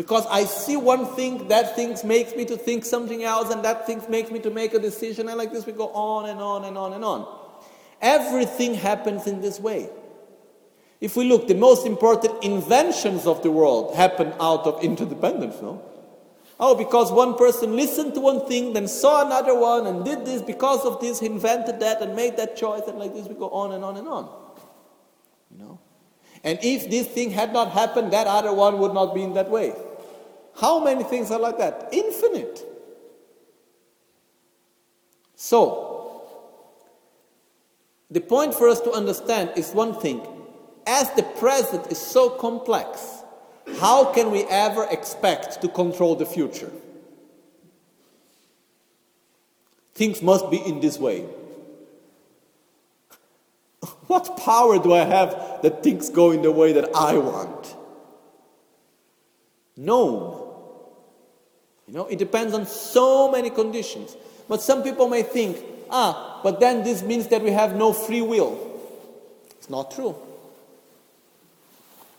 [0.00, 3.86] Because I see one thing, that thing makes me to think something else, and that
[3.86, 6.64] thing makes me to make a decision, and like this we go on and on
[6.64, 7.28] and on and on.
[8.00, 9.90] Everything happens in this way.
[11.02, 15.82] If we look, the most important inventions of the world happen out of interdependence, no?
[16.58, 20.40] Oh, because one person listened to one thing, then saw another one, and did this
[20.40, 23.50] because of this, he invented that and made that choice, and like this we go
[23.50, 24.30] on and on and on.
[25.50, 25.78] You know?
[26.42, 29.50] And if this thing had not happened, that other one would not be in that
[29.50, 29.74] way.
[30.56, 31.88] How many things are like that?
[31.92, 32.64] Infinite.
[35.36, 36.22] So,
[38.10, 40.26] the point for us to understand is one thing
[40.86, 43.22] as the present is so complex,
[43.78, 46.70] how can we ever expect to control the future?
[49.94, 51.26] Things must be in this way.
[54.08, 57.76] What power do I have that things go in the way that I want?
[59.76, 60.39] None.
[61.90, 64.16] You know, it depends on so many conditions.
[64.48, 65.56] But some people may think,
[65.90, 68.60] ah, but then this means that we have no free will.
[69.58, 70.14] It's not true.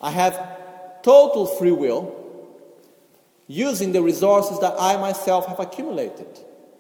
[0.01, 0.33] I have
[1.03, 2.13] total free will
[3.47, 6.27] using the resources that I myself have accumulated.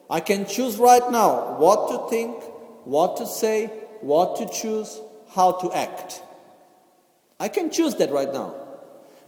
[0.09, 2.43] I can choose right now what to think,
[2.83, 3.67] what to say,
[4.01, 6.21] what to choose, how to act.
[7.39, 8.60] I can choose that right now.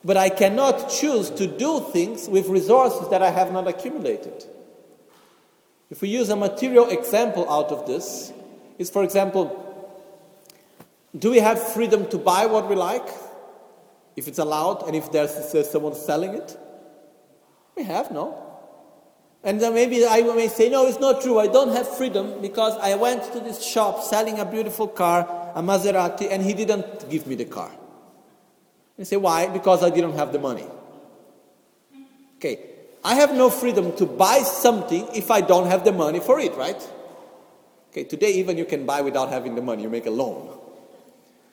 [0.04, 4.46] But I cannot choose to do things with resources that I have not accumulated.
[5.90, 8.34] If we use a material example out of this,
[8.78, 9.60] is for example,
[11.18, 13.08] do we have freedom to buy what we like?
[14.16, 16.58] if it's allowed and if there's someone selling it?
[17.76, 18.40] We have, no?
[19.44, 21.40] And then maybe I may say, no, it's not true.
[21.40, 25.62] I don't have freedom because I went to this shop selling a beautiful car, a
[25.62, 27.72] Maserati, and he didn't give me the car.
[28.98, 29.48] You say, why?
[29.48, 30.68] Because I didn't have the money.
[32.38, 32.60] Okay,
[33.04, 36.54] I have no freedom to buy something if I don't have the money for it,
[36.56, 36.82] right?
[37.92, 40.58] Okay, today even you can buy without having the money, you make a loan.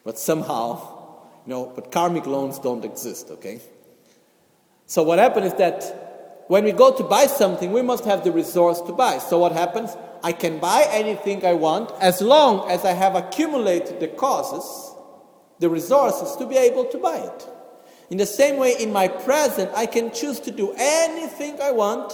[0.03, 1.01] But somehow
[1.45, 3.59] no, but karmic loans don't exist, okay?
[4.85, 8.31] So what happens is that when we go to buy something, we must have the
[8.31, 9.17] resource to buy.
[9.17, 9.95] So what happens?
[10.23, 14.90] I can buy anything I want as long as I have accumulated the causes,
[15.61, 17.47] the resources to be able to buy it.
[18.09, 22.11] In the same way, in my present, I can choose to do anything I want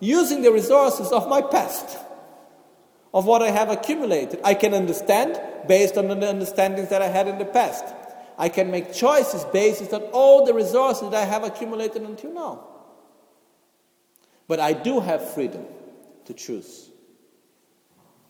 [0.00, 1.98] using the resources of my past,
[3.12, 4.40] of what I have accumulated.
[4.44, 7.84] I can understand based on the understandings that I had in the past.
[8.38, 12.64] I can make choices based on all the resources that I have accumulated until now.
[14.46, 15.66] But I do have freedom
[16.26, 16.90] to choose.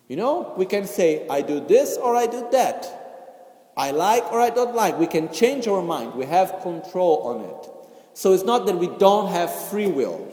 [0.09, 2.98] You know, we can say, I do this or I do that.
[3.79, 4.99] I like or I don't like.
[4.99, 6.15] We can change our mind.
[6.15, 7.71] We have control on it.
[8.13, 10.27] So it's not that we don't have free will.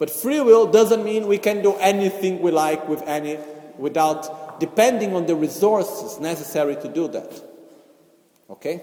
[0.00, 3.38] But free will doesn't mean we can do anything we like with any
[3.78, 7.40] without depending on the resources necessary to do that.
[8.50, 8.82] Okay?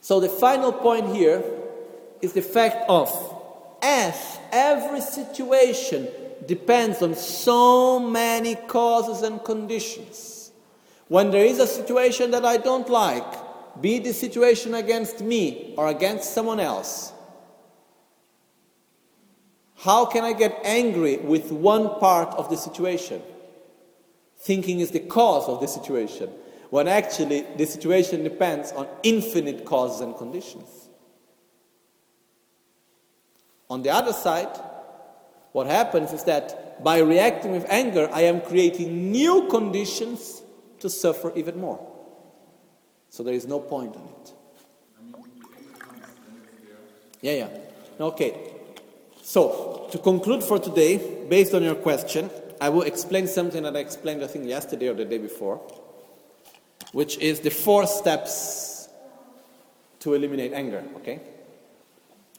[0.00, 1.44] So the final point here
[2.22, 3.10] is the fact of
[3.82, 6.08] as every situation
[6.46, 10.35] depends on so many causes and conditions.
[11.08, 15.88] When there is a situation that I don't like, be the situation against me or
[15.88, 17.12] against someone else,
[19.76, 23.22] how can I get angry with one part of the situation?
[24.38, 26.30] Thinking is the cause of the situation,
[26.70, 30.88] when actually the situation depends on infinite causes and conditions.
[33.68, 34.48] On the other side,
[35.52, 40.35] what happens is that by reacting with anger, I am creating new conditions
[40.86, 41.80] to suffer even more.
[43.10, 44.32] So there is no point in it.
[47.20, 47.48] Yeah, yeah.
[47.98, 48.52] Okay.
[49.22, 52.30] So, to conclude for today, based on your question,
[52.60, 55.56] I will explain something that I explained, I think, yesterday or the day before,
[56.92, 58.88] which is the four steps
[60.00, 61.20] to eliminate anger, okay?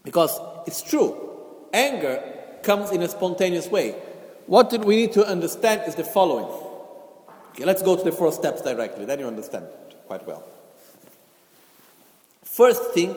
[0.05, 1.17] Because it's true,
[1.73, 2.23] anger
[2.63, 3.91] comes in a spontaneous way.
[4.45, 6.66] What did we need to understand is the following.
[7.58, 9.66] Okay, let's go to the four steps directly, then you understand
[10.05, 10.43] quite well.
[12.43, 13.16] First thing,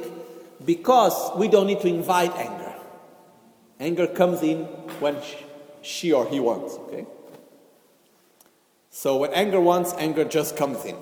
[0.65, 2.75] because we don't need to invite anger.
[3.79, 4.65] Anger comes in
[4.99, 5.19] when
[5.83, 7.05] she or he wants, okay?
[8.89, 10.97] So when anger wants, anger just comes in.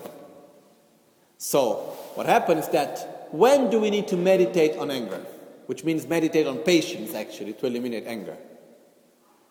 [1.37, 1.75] So
[2.15, 5.25] what happens is that when do we need to meditate on anger?
[5.67, 8.35] Which means meditate on patience actually to eliminate anger.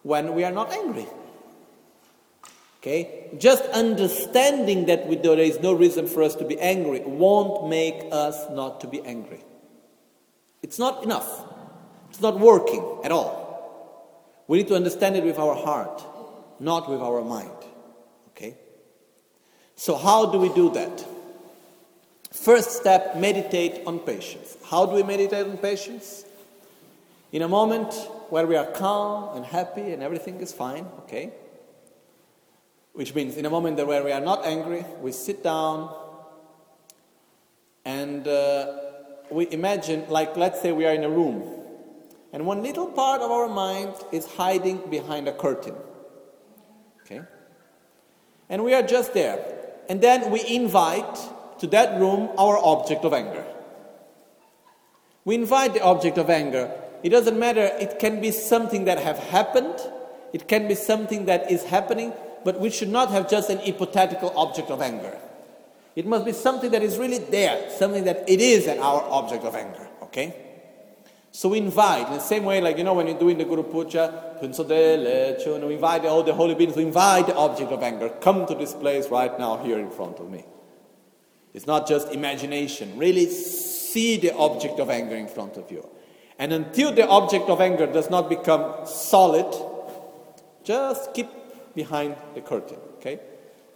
[0.02, 1.06] When we are not angry.
[2.80, 3.30] Okay?
[3.38, 8.48] Just understanding that there is no reason for us to be angry won't make us
[8.50, 9.44] not to be angry.
[10.62, 11.44] It's not enough.
[12.10, 13.46] It's not working at all.
[14.46, 16.02] We need to understand it with our heart,
[16.60, 17.50] not with our mind.
[18.30, 18.56] Okay?
[19.76, 21.04] So, how do we do that?
[22.32, 24.56] First step meditate on patience.
[24.64, 26.24] How do we meditate on patience?
[27.32, 27.92] In a moment
[28.30, 31.32] where we are calm and happy and everything is fine, okay?
[32.98, 35.94] Which means in a moment where we are not angry, we sit down
[37.84, 38.74] and uh,
[39.30, 41.44] we imagine, like, let's say we are in a room
[42.32, 45.76] and one little part of our mind is hiding behind a curtain.
[47.02, 47.22] Okay?
[48.48, 49.38] And we are just there.
[49.88, 51.20] And then we invite
[51.60, 53.46] to that room our object of anger.
[55.24, 56.68] We invite the object of anger.
[57.04, 59.78] It doesn't matter, it can be something that have happened,
[60.32, 62.12] it can be something that is happening,
[62.44, 65.16] but we should not have just an hypothetical object of anger.
[65.96, 69.44] It must be something that is really there, something that it is an our object
[69.44, 70.34] of anger, okay?
[71.30, 73.62] So we invite, in the same way, like, you know, when you're doing the Guru
[73.62, 78.54] Puja, we invite all the holy beings, we invite the object of anger, come to
[78.54, 80.44] this place right now, here in front of me.
[81.54, 82.96] It's not just imagination.
[82.98, 85.88] Really see the object of anger in front of you.
[86.38, 89.52] And until the object of anger does not become solid,
[90.62, 91.26] just keep
[91.78, 93.20] behind the curtain, okay?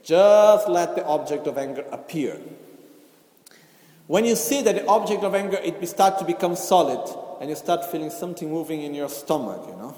[0.03, 2.37] Just let the object of anger appear.
[4.09, 7.03] When you see that the object of anger it starts to become solid,
[7.41, 9.95] and you start feeling something moving in your stomach, you know.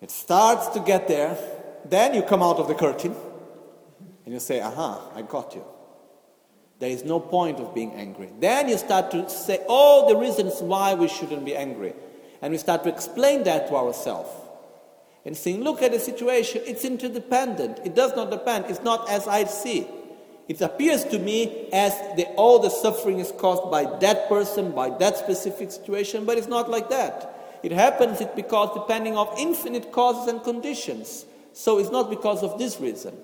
[0.00, 1.36] It starts to get there.
[1.84, 3.14] Then you come out of the curtain
[4.24, 5.64] and you say, Aha, I got you.
[6.78, 8.30] There is no point of being angry.
[8.38, 11.92] Then you start to say all the reasons why we shouldn't be angry.
[12.42, 14.30] And we start to explain that to ourselves.
[15.24, 17.80] And saying, look at the situation, it's interdependent.
[17.84, 18.66] It does not depend.
[18.66, 19.86] It's not as I see.
[20.48, 24.90] It appears to me as the, all the suffering is caused by that person, by
[24.98, 27.60] that specific situation, but it's not like that.
[27.62, 31.26] It happens it because depending of infinite causes and conditions.
[31.52, 33.14] So it's not because of this reason.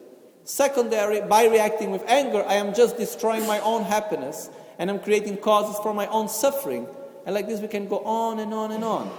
[0.44, 5.38] Secondary, by reacting with anger, I am just destroying my own happiness and I'm creating
[5.38, 6.86] causes for my own suffering.
[7.24, 9.11] And like this, we can go on and on and on.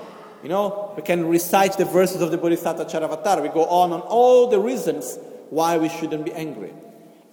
[0.44, 3.42] You know, we can recite the verses of the Bodhisattva Charyavatara.
[3.42, 5.18] We go on on all the reasons
[5.50, 6.74] why we shouldn't be angry.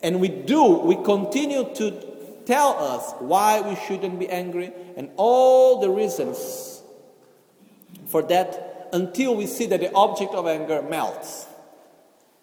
[0.03, 2.15] And we do, we continue to
[2.47, 6.83] tell us why we shouldn't be angry and all the reasons
[8.07, 11.47] for that until we see that the object of anger melts.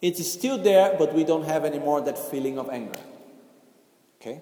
[0.02, 3.00] It is still there, but we don't have anymore that feeling of anger.
[4.20, 4.42] Okay?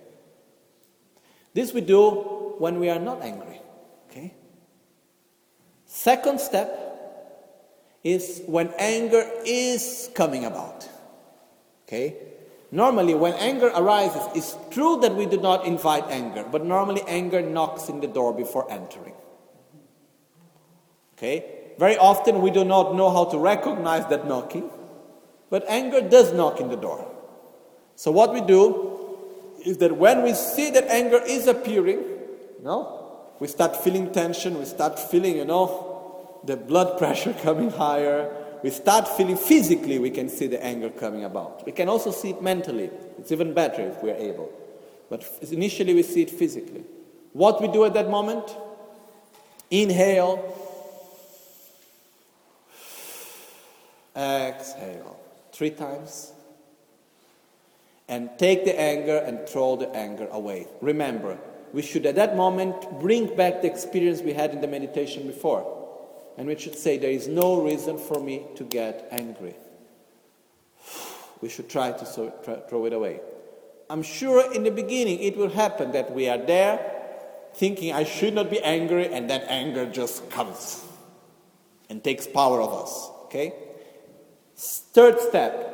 [1.54, 3.62] This we do when we are not angry.
[5.90, 6.70] Second step
[8.04, 10.88] is when anger is coming about.
[11.88, 12.16] Okay?
[12.72, 17.42] Normally, when anger arises, it's true that we do not invite anger, but normally anger
[17.42, 19.16] knocks in the door before entering.
[21.18, 21.74] Okay?
[21.80, 24.70] Very often we do not know how to recognize that knocking,
[25.50, 27.10] but anger does knock in the door.
[27.96, 32.99] So, what we do is that when we see that anger is appearing, you know,
[33.40, 38.70] we start feeling tension, we start feeling, you know, the blood pressure coming higher, we
[38.70, 41.66] start feeling physically, we can see the anger coming about.
[41.66, 42.90] We can also see it mentally.
[43.18, 44.52] It's even better if we are able.
[45.10, 46.84] But initially, we see it physically.
[47.34, 48.56] What we do at that moment?
[49.72, 50.56] Inhale,
[54.16, 55.20] exhale,
[55.54, 56.34] three times.
[58.08, 60.68] And take the anger and throw the anger away.
[60.82, 61.38] Remember,
[61.74, 65.76] we should at that moment bring back the experience we had in the meditation before.
[66.38, 69.56] And we should say, There is no reason for me to get angry.
[71.42, 72.06] We should try to
[72.70, 73.22] throw it away.
[73.90, 76.80] I'm sure in the beginning it will happen that we are there
[77.56, 80.86] thinking I should not be angry, and then anger just comes
[81.90, 83.10] and takes power of us.
[83.26, 83.54] Okay?
[84.56, 85.70] Third step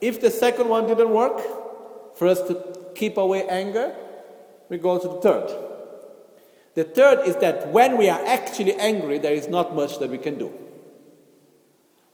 [0.00, 1.40] if the second one didn't work,
[2.16, 3.94] for us to keep away anger,
[4.70, 5.50] we go to the third.
[6.74, 10.18] The third is that when we are actually angry, there is not much that we
[10.18, 10.52] can do.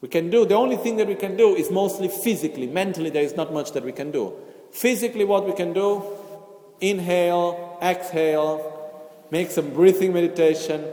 [0.01, 2.67] We can do, the only thing that we can do is mostly physically.
[2.67, 4.33] Mentally, there is not much that we can do.
[4.71, 6.03] Physically, what we can do
[6.79, 8.91] inhale, exhale,
[9.31, 10.83] make some breathing meditation.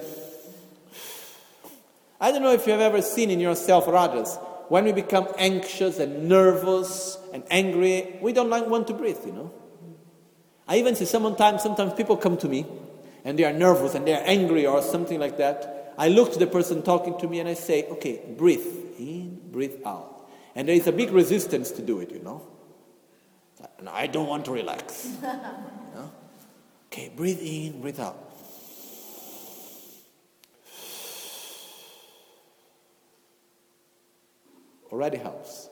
[2.20, 4.36] I don't know if you have ever seen in yourself or others,
[4.68, 9.32] when we become anxious and nervous and angry, we don't like, want to breathe, you
[9.32, 9.52] know.
[10.66, 12.66] I even see sometimes, sometimes people come to me
[13.24, 16.38] and they are nervous and they are angry or something like that, I look to
[16.38, 18.66] the person talking to me and I say, okay, breathe
[18.98, 20.28] in, breathe out.
[20.54, 22.42] And there is a big resistance to do it, you know.
[23.78, 25.06] And I don't want to relax.
[25.22, 26.12] you know?
[26.86, 28.18] Okay, breathe in, breathe out.
[34.92, 35.68] Already helps.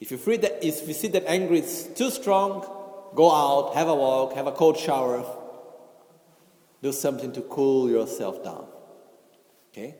[0.00, 2.66] If you, that, if you see that anger is too strong,
[3.14, 5.24] go out, have a walk, have a cold shower,
[6.82, 8.66] do something to cool yourself down.
[9.70, 9.94] Okay?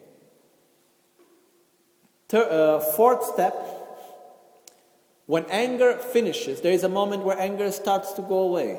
[2.29, 3.55] Third, uh, fourth step
[5.27, 8.79] when anger finishes, there is a moment where anger starts to go away,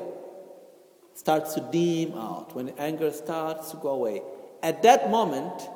[1.14, 2.54] starts to dim out.
[2.54, 4.22] When anger starts to go away,
[4.62, 5.68] at that moment,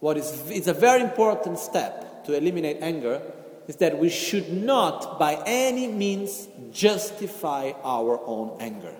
[0.00, 3.20] what is is a very important step to eliminate anger
[3.68, 8.94] is that we should not, by any means, justify our own anger.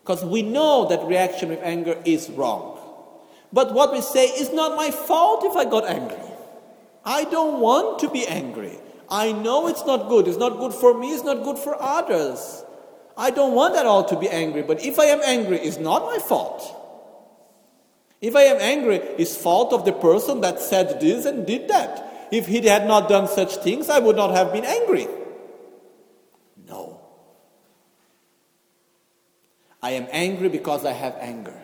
[0.00, 2.78] Because we know that reaction with anger is wrong.
[3.52, 6.16] But what we say is not my fault if I got angry.
[7.04, 8.78] I don't want to be angry.
[9.10, 10.26] I know it's not good.
[10.26, 11.12] It's not good for me.
[11.12, 12.64] It's not good for others.
[13.16, 14.62] I don't want at all to be angry.
[14.62, 16.80] But if I am angry, it's not my fault.
[18.20, 22.13] If I am angry, it's fault of the person that said this and did that.
[22.30, 25.06] If he had not done such things, I would not have been angry.
[26.68, 27.00] No.
[29.82, 31.60] I am angry because I have anger.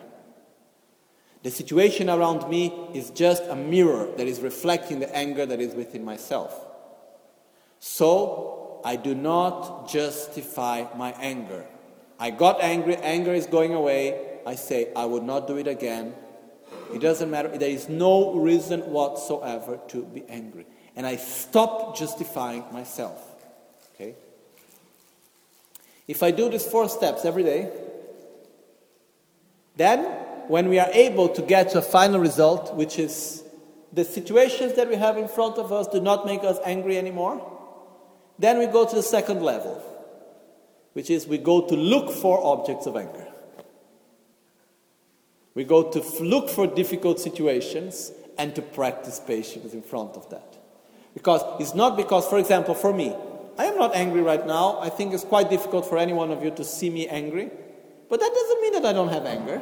[1.43, 5.73] The situation around me is just a mirror that is reflecting the anger that is
[5.73, 6.53] within myself.
[7.79, 11.65] So, I do not justify my anger.
[12.19, 14.39] I got angry, anger is going away.
[14.45, 16.13] I say, I would not do it again.
[16.93, 17.49] It doesn't matter.
[17.57, 20.65] There is no reason whatsoever to be angry.
[20.95, 23.21] And I stop justifying myself.
[23.95, 24.15] Okay?
[26.07, 27.71] If I do these four steps every day,
[29.75, 30.03] then,
[30.47, 33.43] when we are able to get to a final result, which is
[33.93, 37.47] the situations that we have in front of us do not make us angry anymore,
[38.37, 39.81] then we go to the second level,
[40.93, 43.30] which is we go to look for objects of anger.
[45.53, 50.57] We go to look for difficult situations and to practice patience in front of that.
[51.13, 53.13] Because it's not because, for example, for me,
[53.57, 54.79] I am not angry right now.
[54.79, 57.51] I think it's quite difficult for any one of you to see me angry.
[58.09, 59.61] But that doesn't mean that I don't have anger.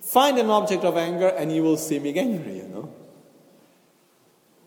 [0.00, 2.92] Find an object of anger and you will see me angry, you know.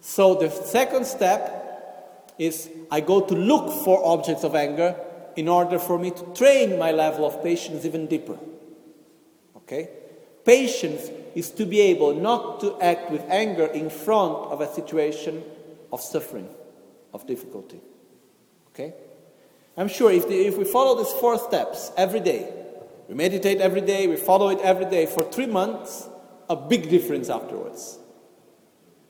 [0.02, 4.96] So the second step is I go to look for objects of anger
[5.36, 8.38] in order for me to train my level of patience even deeper.
[9.56, 9.90] Okay?
[10.50, 15.44] Patience is to be able not to act with anger in front of a situation
[15.94, 16.50] of suffering,
[17.14, 17.80] of difficulty.
[18.74, 18.96] Okay?
[19.78, 22.52] I'm sure if, the, if we follow these four steps every day,
[23.08, 26.10] we meditate every day, we follow it every day for three months,
[26.50, 28.00] a big difference afterwards.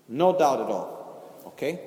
[0.09, 1.41] No doubt at all.
[1.47, 1.79] Okay?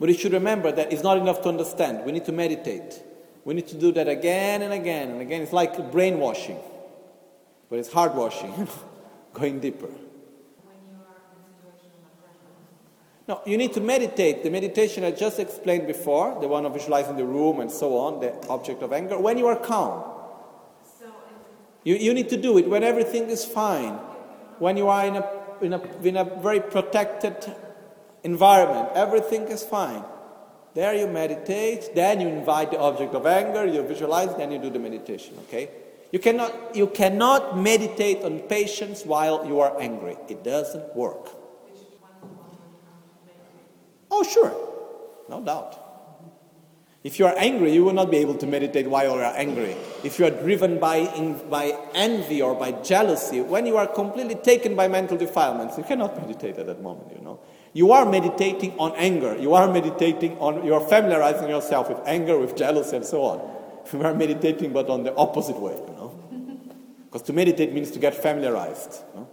[0.00, 2.04] But you should remember that it's not enough to understand.
[2.04, 3.00] We need to meditate.
[3.44, 5.42] We need to do that again and again and again.
[5.42, 6.58] It's like brainwashing,
[7.72, 8.68] but it's hard washing,
[9.32, 9.88] going deeper.
[13.26, 14.42] No, you need to meditate.
[14.42, 18.20] The meditation I just explained before, the one of visualizing the room and so on,
[18.20, 20.04] the object of anger, when you are calm.
[21.82, 23.94] You, you need to do it when everything is fine,
[24.58, 25.30] when you are in a,
[25.62, 27.56] in, a, in a very protected
[28.22, 30.04] environment, everything is fine.
[30.74, 34.68] There you meditate, then you invite the object of anger, you visualize, then you do
[34.68, 35.70] the meditation, okay?
[36.12, 40.16] You cannot, you cannot meditate on patience while you are angry.
[40.28, 41.30] It doesn't work.
[44.10, 44.54] Oh, sure,
[45.30, 45.78] no doubt.
[47.02, 49.74] If you are angry, you will not be able to meditate while you are angry.
[50.04, 54.36] If you are driven by, in, by envy or by jealousy, when you are completely
[54.36, 57.40] taken by mental defilements, you cannot meditate at that moment, you know.
[57.72, 59.36] You are meditating on anger.
[59.36, 63.50] You are meditating on, you are familiarizing yourself with anger, with jealousy, and so on.
[63.92, 65.76] You are meditating, but on the opposite way.
[67.12, 69.02] Because to meditate means to get familiarized.
[69.14, 69.28] Know?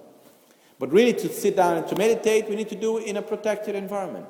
[0.79, 3.73] But really, to sit down and to meditate, we need to do in a protected
[3.73, 4.27] environment.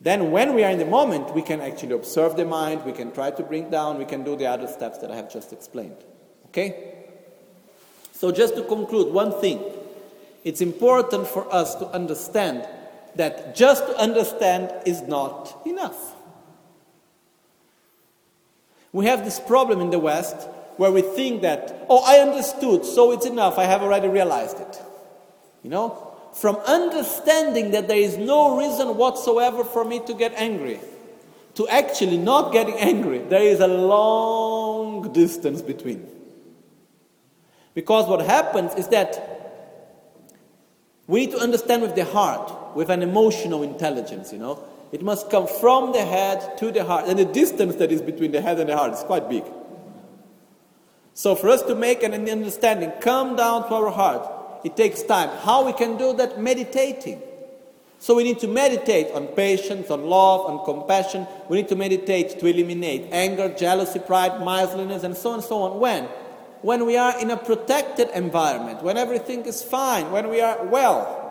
[0.00, 3.12] Then, when we are in the moment, we can actually observe the mind, we can
[3.12, 5.96] try to bring down, we can do the other steps that I have just explained.
[6.46, 7.04] Okay?
[8.12, 9.62] So, just to conclude, one thing
[10.42, 12.68] it's important for us to understand
[13.14, 16.14] that just to understand is not enough.
[18.92, 23.12] We have this problem in the West where we think that, oh, I understood, so
[23.12, 24.82] it's enough, I have already realized it.
[25.62, 26.16] You know?
[26.36, 30.78] from understanding that there is no reason whatsoever for me to get angry
[31.54, 36.06] to actually not getting angry, there is a long distance between.
[37.72, 39.32] Because what happens is that
[41.06, 44.62] we need to understand with the heart, with an emotional intelligence, you know.
[44.92, 47.06] It must come from the head to the heart.
[47.08, 49.44] And the distance that is between the head and the heart is quite big.
[51.16, 54.30] So, for us to make an understanding come down to our heart,
[54.66, 55.30] it takes time.
[55.30, 56.38] How we can do that?
[56.38, 57.22] Meditating.
[57.98, 61.26] So we need to meditate on patience, on love, on compassion.
[61.48, 65.62] We need to meditate to eliminate anger, jealousy, pride, miserliness, and so on and so
[65.62, 65.80] on.
[65.80, 66.04] When?
[66.60, 71.22] When we are in a protected environment, when everything is fine, when we are well.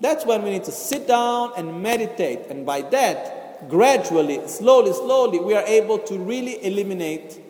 [0.00, 2.48] That's when we need to sit down and meditate.
[2.50, 7.44] And by that, gradually, slowly, slowly, we are able to really eliminate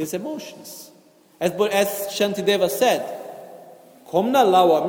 [0.00, 0.90] these emotions.
[1.38, 3.02] As, as Shantideva said,
[4.12, 4.88] lawa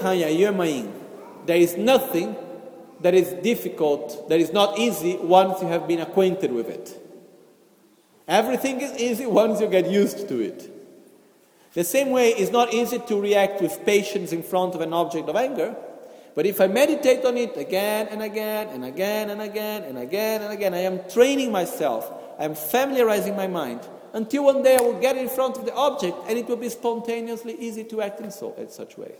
[0.00, 0.92] kanya.
[1.46, 2.36] There is nothing
[3.00, 6.98] that is difficult, that is not easy once you have been acquainted with it.
[8.26, 10.72] Everything is easy once you get used to it.
[11.74, 15.28] The same way, it's not easy to react with patience in front of an object
[15.28, 15.76] of anger.
[16.34, 20.42] But if I meditate on it again and again and again and again and again
[20.42, 23.80] and again, I am training myself, I am familiarizing my mind
[24.16, 26.70] until one day I will get in front of the object and it will be
[26.70, 29.12] spontaneously easy to act in, so, in such way.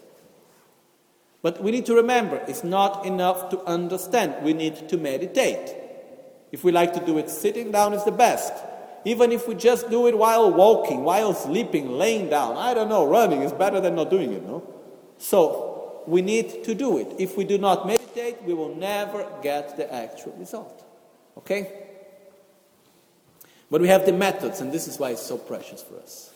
[1.43, 5.77] But we need to remember it's not enough to understand, we need to meditate.
[6.51, 8.55] If we like to do it sitting down, is the best.
[9.05, 13.07] Even if we just do it while walking, while sleeping, laying down, I don't know,
[13.07, 14.67] running is better than not doing it, no?
[15.19, 17.09] So, we need to do it.
[17.19, 20.85] If we do not meditate, we will never get the actual result.
[21.37, 21.86] Okay?
[23.71, 26.31] But we have the methods, and this is why it's so precious for us.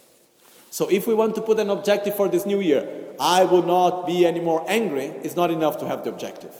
[0.71, 4.07] So if we want to put an objective for this new year, I will not
[4.07, 6.55] be any more angry, it's not enough to have the objective.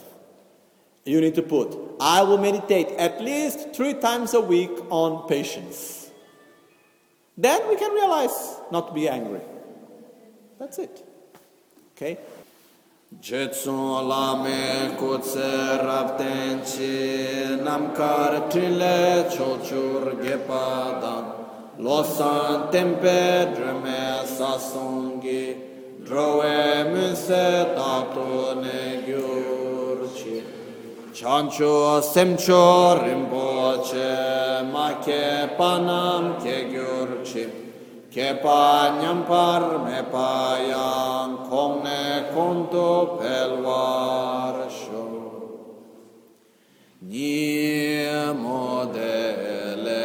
[1.05, 6.11] You need to put, I will meditate at least three times a week on patience.
[7.37, 9.41] Then we can realize not to be angry.
[10.59, 11.03] That's it.
[11.95, 12.19] Okay?
[13.19, 21.25] Jetsun lame kutse rapten chi namkar trile chochur gepadan
[21.77, 25.57] losan tempe dreme sasongi
[26.05, 30.41] drowe muse tato ne gyurchi.
[31.13, 37.70] Chancho semcho rimpoche make panam ke gyurchi
[38.11, 45.07] Kepa nyampar me payang kong ne konto pelwar sho.
[47.07, 48.03] Ni
[48.35, 50.03] modele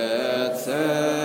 [0.54, 1.15] tsendele,